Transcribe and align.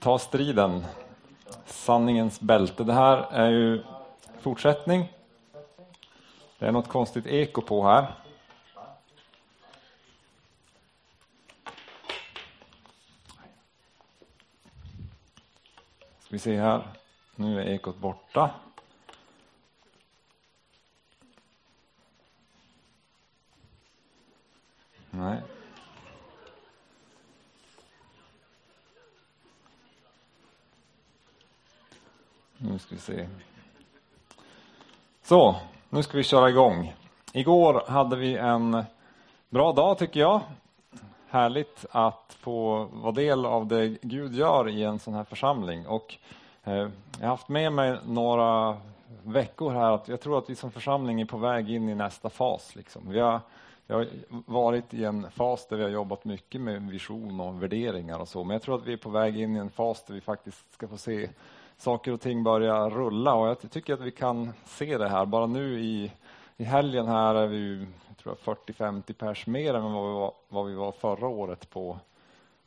Ta 0.00 0.18
striden. 0.18 0.86
Sanningens 1.66 2.40
bälte. 2.40 2.84
Det 2.84 2.92
här 2.92 3.16
är 3.30 3.50
ju 3.50 3.82
fortsättning. 4.40 5.12
Det 6.58 6.66
är 6.66 6.72
något 6.72 6.88
konstigt 6.88 7.26
eko 7.26 7.62
på 7.62 7.84
här. 7.84 8.14
Ska 16.18 16.28
vi 16.28 16.38
se 16.38 16.60
här. 16.60 16.86
Nu 17.34 17.60
är 17.60 17.64
ekot 17.64 17.96
borta. 17.96 18.50
Ska 32.80 32.94
vi 32.94 33.00
se. 33.00 33.26
Så, 35.22 35.56
nu 35.88 36.02
ska 36.02 36.16
vi 36.16 36.24
köra 36.24 36.48
igång. 36.48 36.94
Igår 37.32 37.82
hade 37.88 38.16
vi 38.16 38.36
en 38.36 38.84
bra 39.48 39.72
dag 39.72 39.98
tycker 39.98 40.20
jag. 40.20 40.40
Härligt 41.28 41.86
att 41.90 42.36
få 42.40 42.84
vara 42.84 43.12
del 43.12 43.46
av 43.46 43.66
det 43.66 43.88
Gud 44.02 44.34
gör 44.34 44.68
i 44.68 44.82
en 44.82 44.98
sån 44.98 45.14
här 45.14 45.24
församling. 45.24 45.86
Och 45.86 46.16
eh, 46.64 46.74
jag 46.74 46.90
har 47.20 47.28
haft 47.28 47.48
med 47.48 47.72
mig 47.72 47.98
några 48.06 48.76
veckor 49.22 49.72
här 49.72 49.92
att 49.92 50.08
jag 50.08 50.20
tror 50.20 50.38
att 50.38 50.50
vi 50.50 50.54
som 50.54 50.70
församling 50.70 51.20
är 51.20 51.24
på 51.24 51.38
väg 51.38 51.70
in 51.70 51.88
i 51.88 51.94
nästa 51.94 52.30
fas. 52.30 52.76
Liksom. 52.76 53.02
Vi 53.10 53.20
har, 53.20 53.40
vi 53.86 53.94
har 53.94 54.06
varit 54.30 54.94
i 54.94 55.04
en 55.04 55.30
fas 55.30 55.66
där 55.68 55.76
vi 55.76 55.82
har 55.82 55.90
jobbat 55.90 56.24
mycket 56.24 56.60
med 56.60 56.82
vision 56.82 57.40
och 57.40 57.62
värderingar 57.62 58.18
och 58.18 58.28
så, 58.28 58.44
men 58.44 58.54
jag 58.54 58.62
tror 58.62 58.74
att 58.74 58.86
vi 58.86 58.92
är 58.92 58.96
på 58.96 59.10
väg 59.10 59.40
in 59.40 59.56
i 59.56 59.58
en 59.58 59.70
fas 59.70 60.04
där 60.04 60.14
vi 60.14 60.20
faktiskt 60.20 60.72
ska 60.72 60.88
få 60.88 60.96
se 60.96 61.28
saker 61.80 62.12
och 62.12 62.20
ting 62.20 62.42
börjar 62.42 62.90
rulla 62.90 63.34
och 63.34 63.48
jag 63.48 63.70
tycker 63.70 63.94
att 63.94 64.00
vi 64.00 64.10
kan 64.10 64.52
se 64.64 64.98
det 64.98 65.08
här. 65.08 65.26
Bara 65.26 65.46
nu 65.46 65.80
i, 65.80 66.12
i 66.56 66.64
helgen 66.64 67.08
här 67.08 67.34
är 67.34 67.46
vi 67.46 67.86
40-50 68.24 69.12
pers 69.12 69.46
mer 69.46 69.74
än 69.74 69.92
vad 69.92 70.08
vi, 70.08 70.12
var, 70.14 70.32
vad 70.48 70.66
vi 70.66 70.74
var 70.74 70.92
förra 70.92 71.28
året 71.28 71.70
på, 71.70 71.98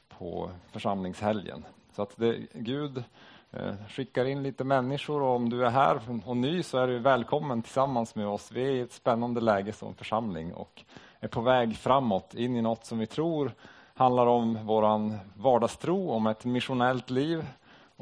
på 0.09 0.50
församlingshelgen. 0.72 1.66
Så 1.95 2.02
att 2.02 2.14
det, 2.16 2.38
Gud 2.53 3.03
eh, 3.52 3.73
skickar 3.89 4.25
in 4.25 4.44
lite 4.44 4.64
människor 4.64 5.22
och 5.22 5.36
om 5.36 5.50
du 5.50 5.66
är 5.66 5.69
här 5.69 6.00
och 6.25 6.38
ny 6.38 6.64
så 6.64 6.78
är 6.78 6.88
du 6.88 7.00
välkommen 7.00 7.61
tillsammans 7.61 8.16
med 8.16 8.28
oss. 8.28 8.52
Vi 8.52 8.64
är 8.64 8.72
i 8.72 8.80
ett 8.80 8.94
spännande 8.94 9.41
läge 9.41 9.73
som 9.73 9.95
församling 9.95 10.53
och 10.53 10.84
är 11.19 11.28
på 11.28 11.41
väg 11.41 11.78
framåt 11.78 12.34
in 12.34 12.56
i 12.56 12.61
något 12.61 12.86
som 12.86 13.00
vi 13.00 13.08
tror 13.08 13.52
handlar 13.94 14.25
om 14.25 14.66
våran 14.66 15.17
vardagstro, 15.36 16.09
om 16.09 16.28
ett 16.28 16.45
missionellt 16.45 17.09
liv 17.09 17.45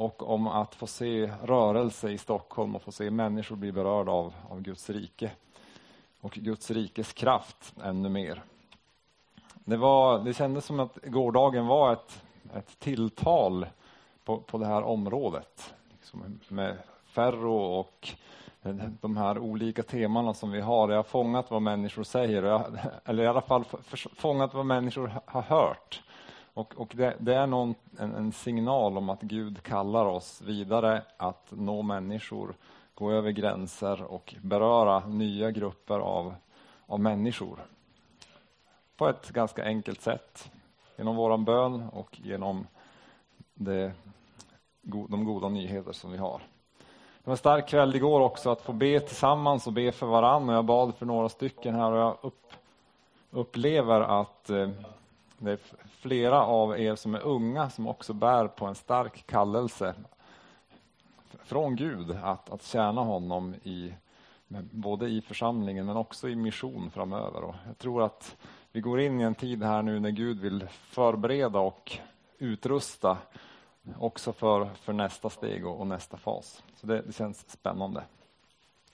och 0.01 0.29
om 0.29 0.47
att 0.47 0.75
få 0.75 0.87
se 0.87 1.31
rörelse 1.43 2.09
i 2.09 2.17
Stockholm 2.17 2.75
och 2.75 2.81
få 2.81 2.91
se 2.91 3.11
människor 3.11 3.55
bli 3.55 3.71
berörda 3.71 4.11
av, 4.11 4.33
av 4.49 4.61
Guds 4.61 4.89
rike 4.89 5.31
och 6.21 6.31
Guds 6.31 6.71
rikes 6.71 7.13
kraft 7.13 7.73
ännu 7.83 8.09
mer. 8.09 8.43
Det, 9.53 9.77
var, 9.77 10.19
det 10.19 10.33
kändes 10.33 10.65
som 10.65 10.79
att 10.79 10.97
gårdagen 11.03 11.67
var 11.67 11.93
ett, 11.93 12.23
ett 12.55 12.79
tilltal 12.79 13.65
på, 14.23 14.37
på 14.37 14.57
det 14.57 14.65
här 14.65 14.83
området 14.83 15.73
liksom 15.91 16.39
med 16.47 16.77
Ferro 17.05 17.55
och 17.55 18.09
de 19.01 19.17
här 19.17 19.39
olika 19.39 19.83
temana 19.83 20.33
som 20.33 20.51
vi 20.51 20.61
har. 20.61 20.89
Jag 20.89 20.97
har 20.97 21.03
fångat 21.03 21.51
vad 21.51 21.61
människor 21.61 22.03
säger, 22.03 22.63
eller 23.05 23.23
i 23.23 23.27
alla 23.27 23.41
fall 23.41 23.65
fångat 24.15 24.53
vad 24.53 24.65
människor 24.65 25.19
har 25.25 25.41
hört. 25.41 26.01
Och, 26.61 26.73
och 26.77 26.91
det, 26.95 27.15
det, 27.19 27.35
är 27.35 27.47
någon, 27.47 27.75
en, 27.99 28.15
en, 28.15 28.31
signal 28.31 28.97
om 28.97 29.09
att 29.09 29.21
Gud 29.21 29.63
kallar 29.63 30.05
oss 30.05 30.41
vidare 30.41 31.03
att 31.17 31.47
nå 31.49 31.81
människor, 31.81 32.55
gå 32.93 33.11
över 33.11 33.31
gränser 33.31 34.03
och 34.03 34.35
beröra 34.41 35.07
nya 35.07 35.51
grupper 35.51 35.99
av, 35.99 36.35
av 36.85 36.99
människor. 36.99 37.59
På 38.97 39.07
ett 39.07 39.29
ganska 39.29 39.65
enkelt 39.65 40.01
sätt. 40.01 40.51
Genom 40.97 41.15
vår 41.15 41.37
bön 41.37 41.89
och 41.89 42.19
genom 42.23 42.67
det, 43.53 43.91
de 44.81 45.25
goda 45.25 45.49
nyheter 45.49 45.91
som 45.91 46.11
vi 46.11 46.17
har. 46.17 46.41
Det 46.77 47.27
var 47.27 47.33
en 47.33 47.37
stark 47.37 47.67
kväll 47.67 47.95
igår 47.95 48.21
också 48.21 48.49
att 48.49 48.61
få 48.61 48.73
be 48.73 48.99
tillsammans 48.99 49.67
och 49.67 49.73
be 49.73 49.91
för 49.91 50.07
varandra. 50.07 50.53
Jag 50.53 50.65
bad 50.65 50.95
för 50.95 51.05
några 51.05 51.29
stycken 51.29 51.75
här 51.75 51.91
och 51.91 51.99
jag 51.99 52.17
upp, 52.21 52.53
upplever 53.31 54.01
att 54.01 54.49
eh, 54.49 54.69
det 55.43 55.51
är 55.51 55.59
flera 55.87 56.45
av 56.45 56.79
er 56.79 56.95
som 56.95 57.15
är 57.15 57.21
unga 57.21 57.69
som 57.69 57.87
också 57.87 58.13
bär 58.13 58.47
på 58.47 58.65
en 58.65 58.75
stark 58.75 59.27
kallelse 59.27 59.95
från 61.43 61.75
Gud 61.75 62.11
att, 62.23 62.49
att 62.49 62.63
tjäna 62.63 63.01
honom 63.01 63.55
i, 63.63 63.93
både 64.71 65.09
i 65.09 65.21
församlingen 65.21 65.85
men 65.85 65.97
också 65.97 66.29
i 66.29 66.35
mission 66.35 66.91
framöver. 66.91 67.43
Och 67.43 67.55
jag 67.67 67.77
tror 67.77 68.03
att 68.03 68.35
vi 68.71 68.81
går 68.81 69.01
in 69.01 69.21
i 69.21 69.23
en 69.23 69.35
tid 69.35 69.63
här 69.63 69.81
nu 69.81 69.99
när 69.99 70.09
Gud 70.09 70.39
vill 70.39 70.67
förbereda 70.69 71.59
och 71.59 71.97
utrusta 72.37 73.17
också 73.99 74.33
för, 74.33 74.65
för 74.65 74.93
nästa 74.93 75.29
steg 75.29 75.65
och, 75.65 75.79
och 75.79 75.87
nästa 75.87 76.17
fas. 76.17 76.63
Så 76.75 76.87
det, 76.87 77.01
det, 77.01 77.13
känns 77.13 77.49
spännande. 77.49 78.03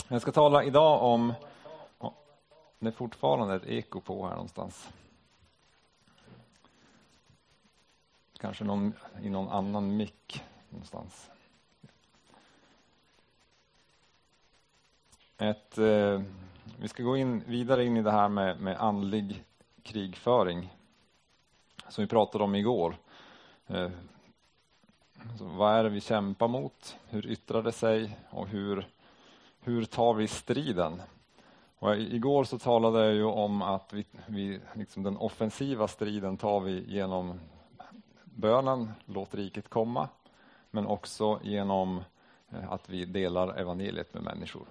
Jag 0.07 0.21
ska 0.21 0.31
tala 0.31 0.63
idag 0.63 1.03
om, 1.03 1.33
det 2.79 2.87
är 2.87 2.91
fortfarande 2.91 3.55
ett 3.55 3.67
eko 3.67 3.99
på 3.99 4.27
här 4.27 4.33
någonstans. 4.33 4.89
Kanske 8.37 8.63
någon, 8.63 8.93
i 9.21 9.29
någon 9.29 9.49
annan 9.49 9.97
mick 9.97 10.43
någonstans. 10.69 11.29
Ett, 15.37 15.77
eh, 15.77 16.21
vi 16.79 16.87
ska 16.87 17.03
gå 17.03 17.17
in 17.17 17.43
vidare 17.47 17.85
in 17.85 17.97
i 17.97 18.01
det 18.01 18.11
här 18.11 18.29
med, 18.29 18.61
med 18.61 18.77
andlig 18.77 19.43
krigföring 19.83 20.73
som 21.89 22.03
vi 22.03 22.07
pratade 22.07 22.43
om 22.43 22.55
igår. 22.55 22.95
Eh, 23.67 23.89
alltså, 25.29 25.45
vad 25.45 25.73
är 25.73 25.83
det 25.83 25.89
vi 25.89 26.01
kämpar 26.01 26.47
mot? 26.47 26.97
Hur 27.09 27.27
yttrar 27.27 27.63
det 27.63 27.71
sig? 27.71 28.17
Och 28.29 28.47
hur, 28.47 28.87
hur 29.59 29.85
tar 29.85 30.13
vi 30.13 30.27
striden? 30.27 31.01
Och 31.79 31.97
igår 31.97 32.43
så 32.43 32.59
talade 32.59 33.05
jag 33.05 33.13
ju 33.13 33.23
om 33.23 33.61
att 33.61 33.93
vi, 33.93 34.05
vi 34.27 34.59
liksom 34.73 35.03
den 35.03 35.17
offensiva 35.17 35.87
striden 35.87 36.37
tar 36.37 36.59
vi 36.59 36.83
genom 36.87 37.39
bönen, 38.37 38.91
låt 39.05 39.35
riket 39.35 39.69
komma, 39.69 40.09
men 40.71 40.87
också 40.87 41.39
genom 41.43 42.03
eh, 42.49 42.71
att 42.71 42.89
vi 42.89 43.05
delar 43.05 43.59
evangeliet 43.59 44.13
med 44.13 44.23
människor. 44.23 44.65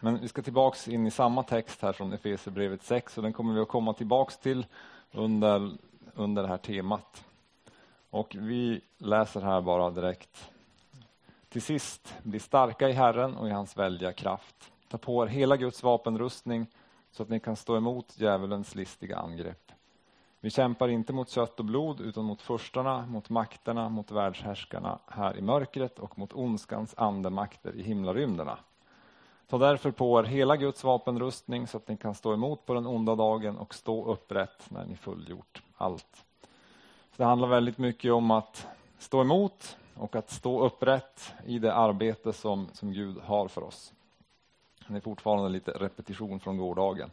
Men 0.00 0.20
vi 0.20 0.28
ska 0.28 0.42
tillbaks 0.42 0.88
in 0.88 1.06
i 1.06 1.10
samma 1.10 1.42
text 1.42 1.82
här 1.82 1.92
från 1.92 2.12
Efesierbrevet 2.12 2.82
6 2.82 3.16
och 3.16 3.22
den 3.22 3.32
kommer 3.32 3.54
vi 3.54 3.60
att 3.60 3.68
komma 3.68 3.92
tillbaks 3.92 4.38
till 4.38 4.66
under, 5.12 5.72
under 6.14 6.42
det 6.42 6.48
här 6.48 6.56
temat. 6.56 7.24
Och 8.10 8.36
vi 8.38 8.80
läser 8.98 9.40
här 9.40 9.60
bara 9.60 9.90
direkt. 9.90 10.50
Till 11.48 11.62
sist, 11.62 12.14
bli 12.22 12.38
starka 12.38 12.88
i 12.88 12.92
Herren 12.92 13.36
och 13.36 13.48
i 13.48 13.50
hans 13.50 13.76
väldiga 13.76 14.12
kraft. 14.12 14.72
Ta 14.88 14.98
på 14.98 15.22
er 15.22 15.26
hela 15.26 15.56
Guds 15.56 15.82
vapenrustning 15.82 16.66
så 17.10 17.22
att 17.22 17.28
ni 17.28 17.40
kan 17.40 17.56
stå 17.56 17.76
emot 17.76 18.14
djävulens 18.16 18.74
listiga 18.74 19.16
angrepp. 19.16 19.65
Vi 20.40 20.50
kämpar 20.50 20.88
inte 20.88 21.12
mot 21.12 21.30
kött 21.30 21.58
och 21.58 21.64
blod 21.64 22.00
utan 22.00 22.24
mot 22.24 22.42
förstarna, 22.42 23.06
mot 23.06 23.30
makterna, 23.30 23.88
mot 23.88 24.10
världshärskarna 24.10 24.98
här 25.06 25.36
i 25.36 25.42
mörkret 25.42 25.98
och 25.98 26.18
mot 26.18 26.32
ondskans 26.32 26.94
andemakter 26.96 27.76
i 27.76 27.82
himlarymderna. 27.82 28.58
Ta 29.48 29.58
därför 29.58 29.90
på 29.90 30.18
er 30.20 30.24
hela 30.24 30.56
Guds 30.56 30.84
vapenrustning 30.84 31.66
så 31.66 31.76
att 31.76 31.88
ni 31.88 31.96
kan 31.96 32.14
stå 32.14 32.34
emot 32.34 32.66
på 32.66 32.74
den 32.74 32.86
onda 32.86 33.14
dagen 33.14 33.58
och 33.58 33.74
stå 33.74 34.04
upprätt 34.04 34.70
när 34.70 34.86
ni 34.86 34.96
fullgjort 34.96 35.62
allt. 35.76 36.24
Så 37.10 37.22
det 37.22 37.24
handlar 37.24 37.48
väldigt 37.48 37.78
mycket 37.78 38.12
om 38.12 38.30
att 38.30 38.66
stå 38.98 39.20
emot 39.20 39.76
och 39.94 40.16
att 40.16 40.30
stå 40.30 40.64
upprätt 40.64 41.32
i 41.46 41.58
det 41.58 41.74
arbete 41.74 42.32
som, 42.32 42.68
som 42.72 42.92
Gud 42.92 43.18
har 43.18 43.48
för 43.48 43.62
oss. 43.62 43.92
Det 44.88 44.96
är 44.96 45.00
fortfarande 45.00 45.48
lite 45.48 45.70
repetition 45.70 46.40
från 46.40 46.58
gårdagen. 46.58 47.10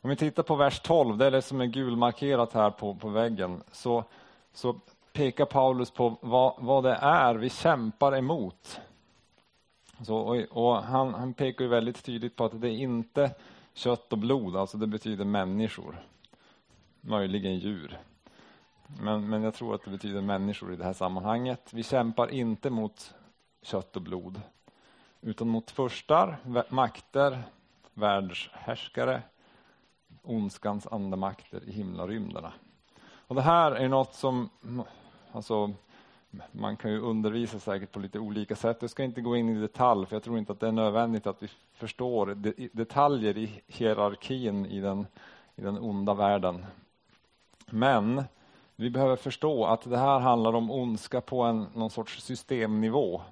Om 0.00 0.10
vi 0.10 0.16
tittar 0.16 0.42
på 0.42 0.56
vers 0.56 0.80
12, 0.80 1.16
det 1.16 1.26
är 1.26 1.30
det 1.30 1.42
som 1.42 1.60
är 1.60 1.66
gulmarkerat 1.66 2.52
här 2.52 2.70
på, 2.70 2.94
på 2.94 3.08
väggen, 3.08 3.62
så, 3.72 4.04
så 4.52 4.74
pekar 5.12 5.44
Paulus 5.44 5.90
på 5.90 6.16
vad, 6.20 6.54
vad 6.58 6.84
det 6.84 6.94
är 6.94 7.34
vi 7.34 7.50
kämpar 7.50 8.16
emot. 8.16 8.80
Så, 10.02 10.16
och, 10.16 10.36
och 10.36 10.82
han, 10.82 11.14
han 11.14 11.34
pekar 11.34 11.64
ju 11.64 11.68
väldigt 11.68 12.04
tydligt 12.04 12.36
på 12.36 12.44
att 12.44 12.60
det 12.60 12.68
är 12.68 12.78
inte 12.78 13.30
kött 13.74 14.12
och 14.12 14.18
blod, 14.18 14.56
alltså 14.56 14.78
det 14.78 14.86
betyder 14.86 15.24
människor. 15.24 16.02
Möjligen 17.00 17.58
djur. 17.58 17.98
Men, 19.00 19.28
men 19.28 19.42
jag 19.42 19.54
tror 19.54 19.74
att 19.74 19.84
det 19.84 19.90
betyder 19.90 20.20
människor 20.20 20.72
i 20.72 20.76
det 20.76 20.84
här 20.84 20.92
sammanhanget. 20.92 21.72
Vi 21.72 21.82
kämpar 21.82 22.30
inte 22.30 22.70
mot 22.70 23.14
kött 23.62 23.96
och 23.96 24.02
blod, 24.02 24.40
utan 25.20 25.48
mot 25.48 25.70
förstar, 25.70 26.36
makter, 26.68 27.42
världshärskare, 27.94 29.22
ondskans 30.28 30.86
andemakter 30.86 31.64
i 31.68 31.72
himlarymderna. 31.72 32.52
Och 33.00 33.34
det 33.34 33.42
här 33.42 33.72
är 33.72 33.88
något 33.88 34.14
som 34.14 34.50
alltså, 35.32 35.72
man 36.52 36.76
kan 36.76 36.90
ju 36.90 37.00
undervisa 37.00 37.58
säkert 37.58 37.92
på 37.92 37.98
lite 37.98 38.18
olika 38.18 38.56
sätt. 38.56 38.78
Jag 38.80 38.90
ska 38.90 39.04
inte 39.04 39.20
gå 39.20 39.36
in 39.36 39.48
i 39.48 39.60
detalj, 39.60 40.06
för 40.06 40.16
jag 40.16 40.22
tror 40.22 40.38
inte 40.38 40.52
att 40.52 40.60
det 40.60 40.68
är 40.68 40.72
nödvändigt 40.72 41.26
att 41.26 41.42
vi 41.42 41.48
förstår 41.72 42.34
detaljer 42.72 43.38
i 43.38 43.62
hierarkin 43.66 44.66
i 44.66 44.80
den, 44.80 45.06
i 45.56 45.60
den 45.60 45.78
onda 45.78 46.14
världen. 46.14 46.66
Men 47.66 48.24
vi 48.76 48.90
behöver 48.90 49.16
förstå 49.16 49.64
att 49.64 49.90
det 49.90 49.98
här 49.98 50.18
handlar 50.18 50.52
om 50.52 50.70
ondska 50.70 51.20
på 51.20 51.42
en, 51.42 51.66
någon 51.74 51.90
sorts 51.90 52.22
systemnivå 52.22 53.22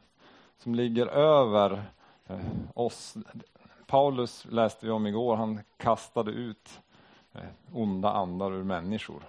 som 0.58 0.74
ligger 0.74 1.06
över 1.06 1.82
eh, 2.26 2.38
oss. 2.74 3.16
Paulus 3.86 4.46
läste 4.50 4.86
vi 4.86 4.92
om 4.92 5.06
igår, 5.06 5.36
han 5.36 5.60
kastade 5.76 6.30
ut 6.30 6.80
Eh, 7.36 7.48
onda 7.72 8.10
andar 8.10 8.52
ur 8.52 8.64
människor. 8.64 9.22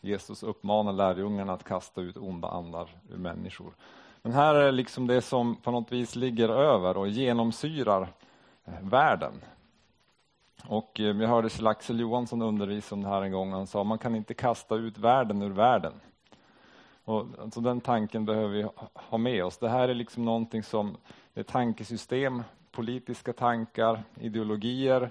Jesus 0.00 0.42
uppmanar 0.42 0.92
lärjungarna 0.92 1.52
att 1.52 1.64
kasta 1.64 2.00
ut 2.00 2.16
onda 2.16 2.48
andar 2.48 2.88
ur 3.08 3.16
människor. 3.16 3.72
Men 4.22 4.32
här 4.32 4.54
är 4.54 4.72
liksom 4.72 5.06
det 5.06 5.22
som 5.22 5.56
på 5.56 5.70
något 5.70 5.92
vis 5.92 6.16
ligger 6.16 6.48
över 6.48 6.96
och 6.96 7.08
genomsyrar 7.08 8.08
eh, 8.64 8.80
världen. 8.82 9.32
Och 10.66 11.00
eh, 11.00 11.14
vi 11.14 11.26
hörde 11.26 11.48
Kjell-Axel 11.48 12.00
Johansson 12.00 12.42
undervisa 12.42 12.94
om 12.94 13.02
det 13.02 13.08
här 13.08 13.22
en 13.22 13.32
gång. 13.32 13.52
Han 13.52 13.66
sa 13.66 13.84
man 13.84 13.98
kan 13.98 14.14
inte 14.14 14.34
kasta 14.34 14.74
ut 14.74 14.98
världen 14.98 15.42
ur 15.42 15.50
världen. 15.50 15.92
Och, 17.04 17.26
alltså 17.42 17.60
den 17.60 17.80
tanken 17.80 18.24
behöver 18.24 18.48
vi 18.48 18.68
ha 18.94 19.18
med 19.18 19.44
oss. 19.44 19.58
Det 19.58 19.68
här 19.68 19.88
är 19.88 19.94
liksom 19.94 20.24
någonting 20.24 20.62
som 20.62 20.96
det 21.34 21.40
är 21.40 21.44
tankesystem, 21.44 22.42
politiska 22.70 23.32
tankar, 23.32 24.02
ideologier. 24.20 25.10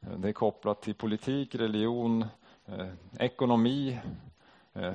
Eh, 0.00 0.18
det 0.18 0.28
är 0.28 0.32
kopplat 0.32 0.82
till 0.82 0.94
politik, 0.94 1.54
religion, 1.54 2.24
eh, 2.66 2.88
ekonomi, 3.18 3.98
eh, 4.74 4.94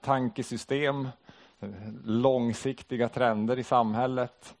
tankesystem, 0.00 1.08
eh, 1.60 1.70
långsiktiga 2.04 3.08
trender 3.08 3.58
i 3.58 3.64
samhället. 3.64 4.54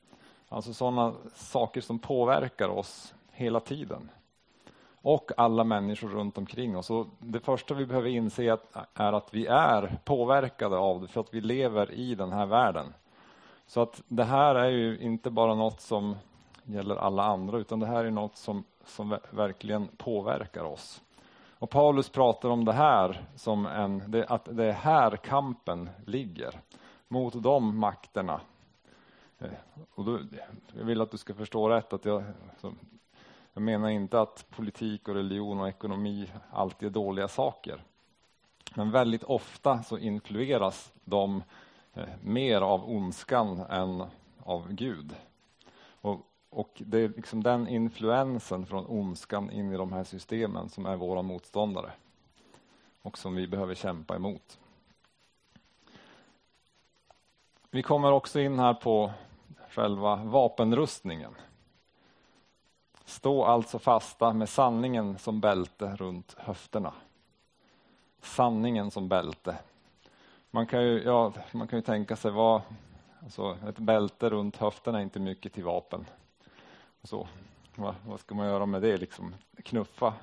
Alltså 0.48 0.74
sådana 0.74 1.14
saker 1.34 1.80
som 1.80 1.98
påverkar 1.98 2.68
oss 2.68 3.14
hela 3.32 3.60
tiden 3.60 4.10
och 5.02 5.30
alla 5.36 5.64
människor 5.64 6.08
runt 6.08 6.38
omkring 6.38 6.76
oss. 6.76 6.90
Och 6.90 7.06
det 7.18 7.40
första 7.40 7.74
vi 7.74 7.86
behöver 7.86 8.08
inse 8.08 8.52
att, 8.52 8.76
är 8.94 9.12
att 9.12 9.34
vi 9.34 9.46
är 9.46 9.98
påverkade 10.04 10.76
av 10.76 11.00
det 11.00 11.08
för 11.08 11.20
att 11.20 11.34
vi 11.34 11.40
lever 11.40 11.90
i 11.90 12.14
den 12.14 12.32
här 12.32 12.46
världen. 12.46 12.94
Så 13.66 13.80
att 13.80 14.02
det 14.08 14.24
här 14.24 14.54
är 14.54 14.68
ju 14.68 14.98
inte 14.98 15.30
bara 15.30 15.54
något 15.54 15.80
som 15.80 16.16
gäller 16.72 16.96
alla 16.96 17.22
andra 17.22 17.58
utan 17.58 17.80
det 17.80 17.86
här 17.86 18.04
är 18.04 18.10
något 18.10 18.36
som, 18.36 18.64
som 18.84 19.18
verkligen 19.30 19.88
påverkar 19.96 20.64
oss. 20.64 21.02
Och 21.58 21.70
Paulus 21.70 22.08
pratar 22.08 22.48
om 22.48 22.64
det 22.64 22.72
här 22.72 23.24
som 23.36 23.66
en, 23.66 24.02
det, 24.06 24.26
att 24.26 24.48
det 24.50 24.64
är 24.64 24.72
här 24.72 25.16
kampen 25.16 25.90
ligger 26.06 26.60
mot 27.08 27.42
de 27.42 27.78
makterna. 27.78 28.40
Eh, 29.38 29.50
och 29.94 30.04
då, 30.04 30.18
jag 30.78 30.84
vill 30.84 31.00
att 31.00 31.10
du 31.10 31.18
ska 31.18 31.34
förstå 31.34 31.68
rätt 31.68 31.92
att 31.92 32.04
jag, 32.04 32.24
jag 33.52 33.62
menar 33.62 33.88
inte 33.88 34.20
att 34.20 34.46
politik 34.50 35.08
och 35.08 35.14
religion 35.14 35.60
och 35.60 35.68
ekonomi 35.68 36.30
alltid 36.50 36.88
är 36.88 36.92
dåliga 36.92 37.28
saker. 37.28 37.82
Men 38.74 38.90
väldigt 38.90 39.24
ofta 39.24 39.82
så 39.82 39.98
influeras 39.98 40.92
de 41.04 41.42
eh, 41.94 42.08
mer 42.22 42.60
av 42.60 42.90
ondskan 42.90 43.60
än 43.60 44.04
av 44.44 44.72
Gud. 44.72 45.14
Och, 46.50 46.82
det 46.86 46.98
är 46.98 47.08
liksom 47.08 47.42
den 47.42 47.68
influensen 47.68 48.66
från 48.66 48.86
ondskan 48.86 49.50
in 49.50 49.72
i 49.72 49.76
de 49.76 49.92
här 49.92 50.04
systemen 50.04 50.68
som 50.68 50.86
är 50.86 50.96
våra 50.96 51.22
motståndare 51.22 51.92
och 53.02 53.18
som 53.18 53.34
vi 53.34 53.46
behöver 53.46 53.74
kämpa 53.74 54.16
emot. 54.16 54.58
Vi 57.70 57.82
kommer 57.82 58.12
också 58.12 58.40
in 58.40 58.58
här 58.58 58.74
på 58.74 59.12
själva 59.68 60.16
vapenrustningen. 60.16 61.34
Stå 63.04 63.44
alltså 63.44 63.78
fasta 63.78 64.32
med 64.32 64.48
sanningen 64.48 65.18
som 65.18 65.40
bälte 65.40 65.96
runt 65.96 66.34
höfterna. 66.38 66.92
Sanningen 68.20 68.90
som 68.90 69.08
bälte. 69.08 69.56
Man 70.50 70.66
kan 70.66 70.82
ju, 70.82 71.02
ja, 71.02 71.32
man 71.52 71.68
kan 71.68 71.78
ju 71.78 71.82
tänka 71.82 72.16
sig 72.16 72.30
vad, 72.30 72.62
alltså 73.22 73.58
ett 73.68 73.78
bälte 73.78 74.30
runt 74.30 74.56
höfterna 74.56 74.98
är 74.98 75.02
inte 75.02 75.20
mycket 75.20 75.52
till 75.52 75.64
vapen. 75.64 76.06
Så, 77.02 77.28
vad, 77.74 77.94
vad 78.06 78.20
ska 78.20 78.34
man 78.34 78.46
göra 78.46 78.66
med 78.66 78.82
det? 78.82 78.96
Liksom, 78.96 79.34
knuffa, 79.64 80.14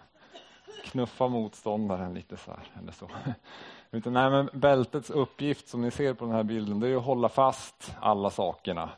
knuffa 0.84 1.28
motståndaren 1.28 2.14
lite 2.14 2.38
så 2.38 2.52
här, 2.52 2.82
eller 2.82 2.92
så. 2.92 3.10
Utan, 3.92 4.14
nej, 4.14 4.30
men 4.30 4.50
bältets 4.54 5.10
uppgift 5.10 5.68
som 5.68 5.82
ni 5.82 5.92
ser 5.92 6.14
på 6.14 6.26
den 6.26 6.34
här 6.34 6.44
bilden, 6.44 6.80
det 6.80 6.88
är 6.88 6.96
att 6.96 7.04
hålla 7.06 7.30
fast 7.30 7.96
alla 8.00 8.30
sakerna 8.30 8.90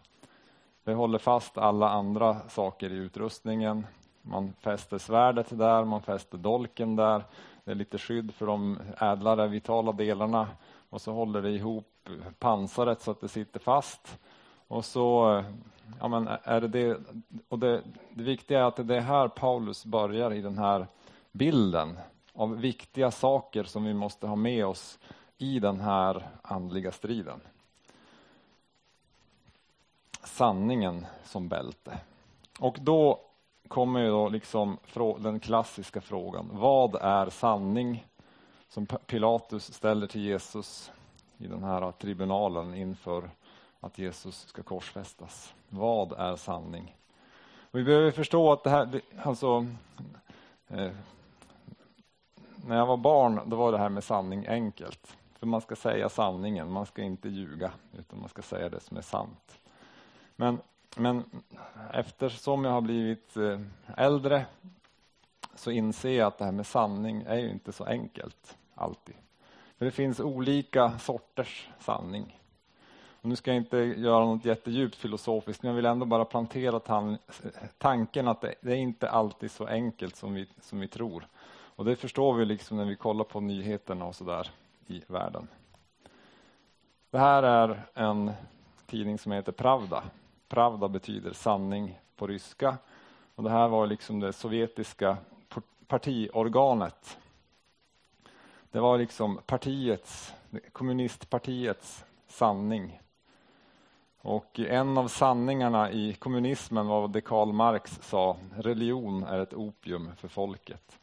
det 0.88 0.94
håller 0.94 1.18
fast 1.18 1.58
alla 1.58 1.90
andra 1.90 2.38
saker 2.50 2.92
i 2.92 2.96
utrustningen. 2.96 3.86
Man 4.22 4.54
fäster 4.60 4.98
svärdet 4.98 5.48
där, 5.50 5.84
man 5.86 6.02
fäster 6.02 6.38
dolken 6.38 6.96
där. 6.96 7.24
Det 7.64 7.72
är 7.72 7.76
lite 7.76 7.98
skydd 7.98 8.34
för 8.34 8.46
de 8.46 8.80
ädlare, 8.98 9.48
vitala 9.48 9.92
delarna. 9.92 10.48
Och 10.90 11.02
så 11.02 11.12
håller 11.12 11.42
det 11.42 11.50
ihop 11.50 12.10
pansaret 12.40 13.02
så 13.02 13.12
att 13.12 13.22
det 13.22 13.28
sitter 13.28 13.60
fast. 13.60 14.20
Och 14.68 14.86
så 14.86 15.38
eh, 15.38 15.46
ja, 16.00 16.08
men 16.08 16.28
är 16.44 16.62
det, 16.62 16.68
det, 16.68 16.98
och 17.50 17.60
det, 17.60 17.84
det 18.14 18.24
viktiga 18.24 18.60
är 18.60 18.64
att 18.64 18.88
det 18.88 18.96
är 18.96 19.02
här 19.02 19.28
Paulus 19.28 19.86
börjar 19.86 20.34
i 20.34 20.42
den 20.42 20.58
här 20.58 20.88
bilden 21.32 22.00
av 22.34 22.58
viktiga 22.58 23.12
saker 23.12 23.64
som 23.64 23.84
vi 23.84 23.94
måste 23.94 24.28
ha 24.28 24.36
med 24.36 24.66
oss 24.66 25.00
i 25.38 25.60
den 25.60 25.80
här 25.80 26.28
andliga 26.42 26.92
striden 26.92 27.42
sanningen 30.28 31.06
som 31.24 31.48
bälte. 31.48 31.98
Och 32.60 32.78
då 32.82 33.20
kommer 33.68 34.00
ju 34.00 34.10
då 34.10 34.30
liksom 34.30 34.78
den 35.20 35.40
klassiska 35.40 36.02
frågan. 36.02 36.50
Vad 36.52 36.96
är 36.96 37.30
sanning? 37.30 38.08
Som 38.70 38.86
Pilatus 38.86 39.74
ställer 39.74 40.08
till 40.08 40.22
Jesus 40.22 40.92
i 41.38 41.48
den 41.48 41.64
här 41.64 41.92
tribunalen 41.92 42.74
inför 42.74 43.30
att 43.80 43.98
Jesus 43.98 44.48
ska 44.48 44.64
korsfästas. 44.64 45.54
Vad 45.70 46.12
är 46.12 46.36
sanning? 46.36 46.96
Och 47.72 47.80
vi 47.80 47.84
behöver 47.84 48.12
förstå 48.12 48.52
att 48.52 48.64
det 48.64 48.70
här, 48.70 49.02
alltså 49.24 49.66
eh, 50.68 50.92
när 52.66 52.78
jag 52.78 52.86
var 52.86 52.98
barn, 52.98 53.40
då 53.46 53.56
var 53.56 53.72
det 53.72 53.78
här 53.78 53.90
med 53.90 54.04
sanning 54.04 54.48
enkelt. 54.48 55.18
För 55.40 55.48
man 55.48 55.62
ska 55.62 55.76
säga 55.76 56.10
sanningen, 56.10 56.72
man 56.72 56.86
ska 56.86 57.02
inte 57.02 57.30
ljuga, 57.30 57.72
utan 57.98 58.20
man 58.20 58.30
ska 58.30 58.42
säga 58.42 58.70
det 58.70 58.80
som 58.80 58.98
är 58.98 59.02
sant. 59.02 59.60
Men, 60.36 60.60
men 60.96 61.24
eftersom 61.94 62.66
jag 62.66 62.72
har 62.72 62.82
blivit 62.82 63.38
eh, 63.38 63.60
äldre 63.98 64.46
så 65.56 65.72
inser 65.72 66.12
jag 66.12 66.28
att 66.28 66.38
det 66.38 66.46
här 66.46 66.52
med 66.52 66.66
sanning 66.66 67.24
är 67.28 67.38
ju 67.38 67.50
inte 67.50 67.72
så 67.72 67.84
enkelt 67.84 68.58
alltid. 68.76 69.16
För 69.78 69.86
det 69.86 69.92
finns 69.92 70.20
olika 70.20 71.00
sorters 71.00 71.70
sanning. 71.80 72.40
Nu 73.28 73.36
ska 73.36 73.52
jag 73.52 73.58
inte 73.58 73.78
göra 73.78 74.26
något 74.26 74.46
jättedjupt 74.46 74.96
filosofiskt, 74.96 75.64
men 75.64 75.70
jag 75.70 75.76
vill 75.76 75.86
ändå 75.86 76.06
bara 76.06 76.26
plantera 76.26 76.80
tan 76.80 77.18
tanken 77.78 78.28
att 78.28 78.42
det, 78.42 78.56
det, 78.62 78.72
är 78.72 78.78
inte 78.78 79.10
alltid 79.10 79.52
så 79.52 79.66
enkelt 79.66 80.16
som 80.16 80.34
vi, 80.34 80.48
som 80.62 80.80
vi 80.80 80.88
tror. 80.88 81.28
Och 81.76 81.86
det 81.86 81.96
förstår 81.96 82.34
vi 82.34 82.46
liksom 82.46 82.78
när 82.78 82.86
vi 82.86 82.96
kollar 82.96 83.24
på 83.24 83.40
nyheterna 83.40 84.06
och 84.06 84.16
sådär 84.16 84.50
i 84.88 85.02
världen. 85.08 85.48
Det 87.10 87.18
här 87.18 87.44
är 87.44 87.86
en 87.94 88.32
tidning 88.86 89.18
som 89.18 89.32
heter 89.32 89.52
Pravda 89.52 90.04
Pravda 90.48 90.88
betyder 90.88 91.34
sanning 91.34 92.00
på 92.16 92.28
ryska. 92.28 92.78
Och 93.36 93.44
det 93.44 93.50
här 93.50 93.68
var 93.68 93.88
liksom 93.88 94.20
det 94.20 94.34
sovjetiska 94.34 95.18
partiorganet. 95.88 97.18
Det 98.72 98.80
var 98.80 98.98
liksom 98.98 99.40
partiets, 99.46 100.34
kommunistpartiets 100.72 102.06
sanning. 102.28 103.02
Och 104.22 104.60
en 104.60 104.98
av 104.98 105.08
sanningarna 105.08 105.92
i 105.92 106.14
kommunismen 106.14 106.88
var 106.88 107.08
det 107.08 107.22
Karl 107.22 107.54
Marx 107.54 108.00
sa, 108.02 108.38
religion 108.58 109.24
är 109.24 109.40
ett 109.40 109.54
opium 109.54 110.16
för 110.16 110.28
folket. 110.28 111.00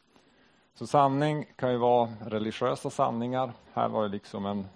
Så 0.73 0.87
sanning 0.87 1.45
kan 1.55 1.71
ju 1.71 1.77
vara 1.77 2.09
religiösa 2.25 2.89
sanningar. 2.89 3.53
Här 3.73 3.87
var 3.87 4.03
det 4.03 4.09
liksom 4.09 4.45
en 4.45 4.67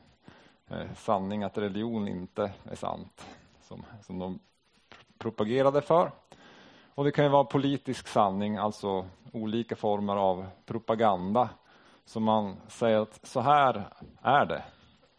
eh, 0.67 0.93
sanning 0.95 1.43
att 1.43 1.57
religion 1.57 2.07
inte 2.07 2.51
är 2.63 2.75
sant, 2.75 3.27
som, 3.61 3.85
som 4.01 4.19
de 4.19 4.39
propagerade 5.17 5.81
för. 5.81 6.11
Och 6.95 7.03
det 7.03 7.11
kan 7.11 7.25
ju 7.25 7.31
vara 7.31 7.43
politisk 7.43 8.07
sanning, 8.07 8.57
alltså 8.57 9.05
olika 9.31 9.75
former 9.75 10.15
av 10.15 10.45
propaganda. 10.65 11.49
som 12.05 12.23
man 12.23 12.55
säger 12.67 12.97
att 12.97 13.19
så 13.23 13.39
här 13.39 13.89
är 14.21 14.45
det. 14.45 14.63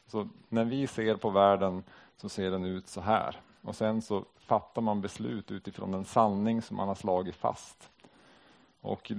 Så 0.06 0.28
när 0.48 0.64
vi 0.64 0.86
ser 0.86 1.16
på 1.16 1.30
världen 1.30 1.82
så 2.20 2.28
ser 2.28 2.50
den 2.50 2.64
ut 2.64 2.88
så 2.88 3.00
här. 3.00 3.40
Och 3.62 3.76
sen 3.76 4.02
så 4.02 4.24
fattar 4.36 4.82
man 4.82 5.00
beslut 5.00 5.50
utifrån 5.50 5.92
den 5.92 6.04
sanning 6.04 6.62
som 6.62 6.76
man 6.76 6.88
har 6.88 6.94
slagit 6.94 7.34
fast. 7.34 7.90
Och 8.80 9.12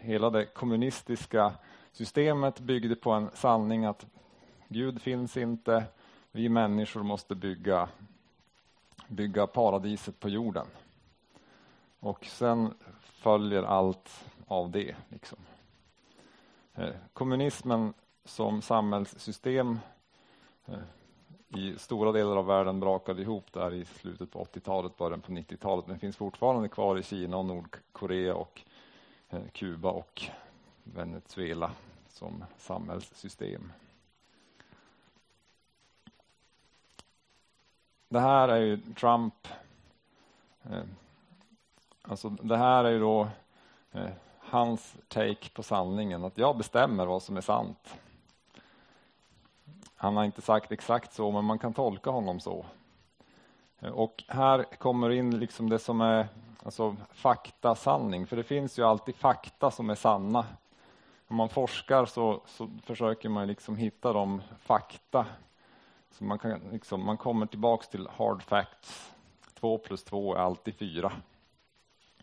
hela 0.00 0.30
det 0.30 0.46
kommunistiska 0.46 1.54
systemet 1.92 2.60
byggde 2.60 2.96
på 2.96 3.10
en 3.10 3.30
sanning 3.34 3.84
att 3.84 4.06
Gud 4.68 5.02
finns 5.02 5.36
inte, 5.36 5.84
vi 6.30 6.48
människor 6.48 7.02
måste 7.02 7.34
bygga, 7.34 7.88
bygga 9.08 9.46
paradiset 9.46 10.20
på 10.20 10.28
jorden. 10.28 10.66
Och 12.00 12.26
sen 12.26 12.74
följer 13.00 13.62
allt 13.62 14.24
av 14.46 14.70
det. 14.70 14.96
Liksom. 15.08 15.38
Eh, 16.74 16.94
kommunismen 17.12 17.94
som 18.24 18.62
samhällssystem 18.62 19.78
eh, 20.66 20.78
i 21.54 21.78
stora 21.78 22.12
delar 22.12 22.36
av 22.36 22.46
världen 22.46 22.80
brakade 22.80 23.22
ihop 23.22 23.52
där 23.52 23.74
i 23.74 23.84
slutet 23.84 24.30
på 24.30 24.44
80-talet, 24.44 24.96
början 24.96 25.20
på 25.20 25.32
90-talet, 25.32 25.86
men 25.86 25.98
finns 25.98 26.16
fortfarande 26.16 26.68
kvar 26.68 26.98
i 26.98 27.02
Kina 27.02 27.36
och 27.36 27.44
Nordkorea 27.44 28.34
och 28.34 28.62
eh, 29.30 29.42
Kuba 29.52 29.90
och 29.90 30.22
Venezuela 30.84 31.70
som 32.08 32.44
samhällssystem. 32.58 33.72
Det 38.08 38.20
här 38.20 38.48
är 38.48 38.60
ju 38.60 38.76
Trump. 38.76 39.48
Eh, 40.62 40.82
alltså 42.02 42.28
det 42.28 42.56
här 42.56 42.84
är 42.84 42.90
ju 42.90 43.00
då 43.00 43.28
eh, 43.92 44.10
hans 44.38 44.96
take 45.08 45.50
på 45.50 45.62
sanningen, 45.62 46.24
att 46.24 46.38
jag 46.38 46.56
bestämmer 46.56 47.06
vad 47.06 47.22
som 47.22 47.36
är 47.36 47.40
sant. 47.40 47.94
Han 50.04 50.16
har 50.16 50.24
inte 50.24 50.42
sagt 50.42 50.72
exakt 50.72 51.12
så, 51.12 51.30
men 51.30 51.44
man 51.44 51.58
kan 51.58 51.74
tolka 51.74 52.10
honom 52.10 52.40
så. 52.40 52.66
Och 53.92 54.24
här 54.28 54.62
kommer 54.62 55.10
in 55.10 55.38
liksom 55.38 55.68
det 55.68 55.78
som 55.78 56.00
är 56.00 56.28
alltså 56.62 56.96
fakta, 57.12 57.74
sanning, 57.74 58.26
för 58.26 58.36
det 58.36 58.42
finns 58.42 58.78
ju 58.78 58.82
alltid 58.82 59.16
fakta 59.16 59.70
som 59.70 59.90
är 59.90 59.94
sanna. 59.94 60.46
Om 61.28 61.36
man 61.36 61.48
forskar 61.48 62.06
så, 62.06 62.40
så 62.46 62.70
försöker 62.82 63.28
man 63.28 63.46
liksom 63.46 63.76
hitta 63.76 64.12
de 64.12 64.42
fakta. 64.58 65.26
Så 66.10 66.24
man, 66.24 66.38
kan 66.38 66.60
liksom, 66.72 67.04
man 67.04 67.16
kommer 67.16 67.46
tillbaks 67.46 67.88
till 67.88 68.08
hard 68.16 68.42
facts. 68.42 69.12
Två 69.60 69.78
plus 69.78 70.04
två 70.04 70.34
är 70.34 70.38
alltid 70.38 70.74
fyra. 70.74 71.12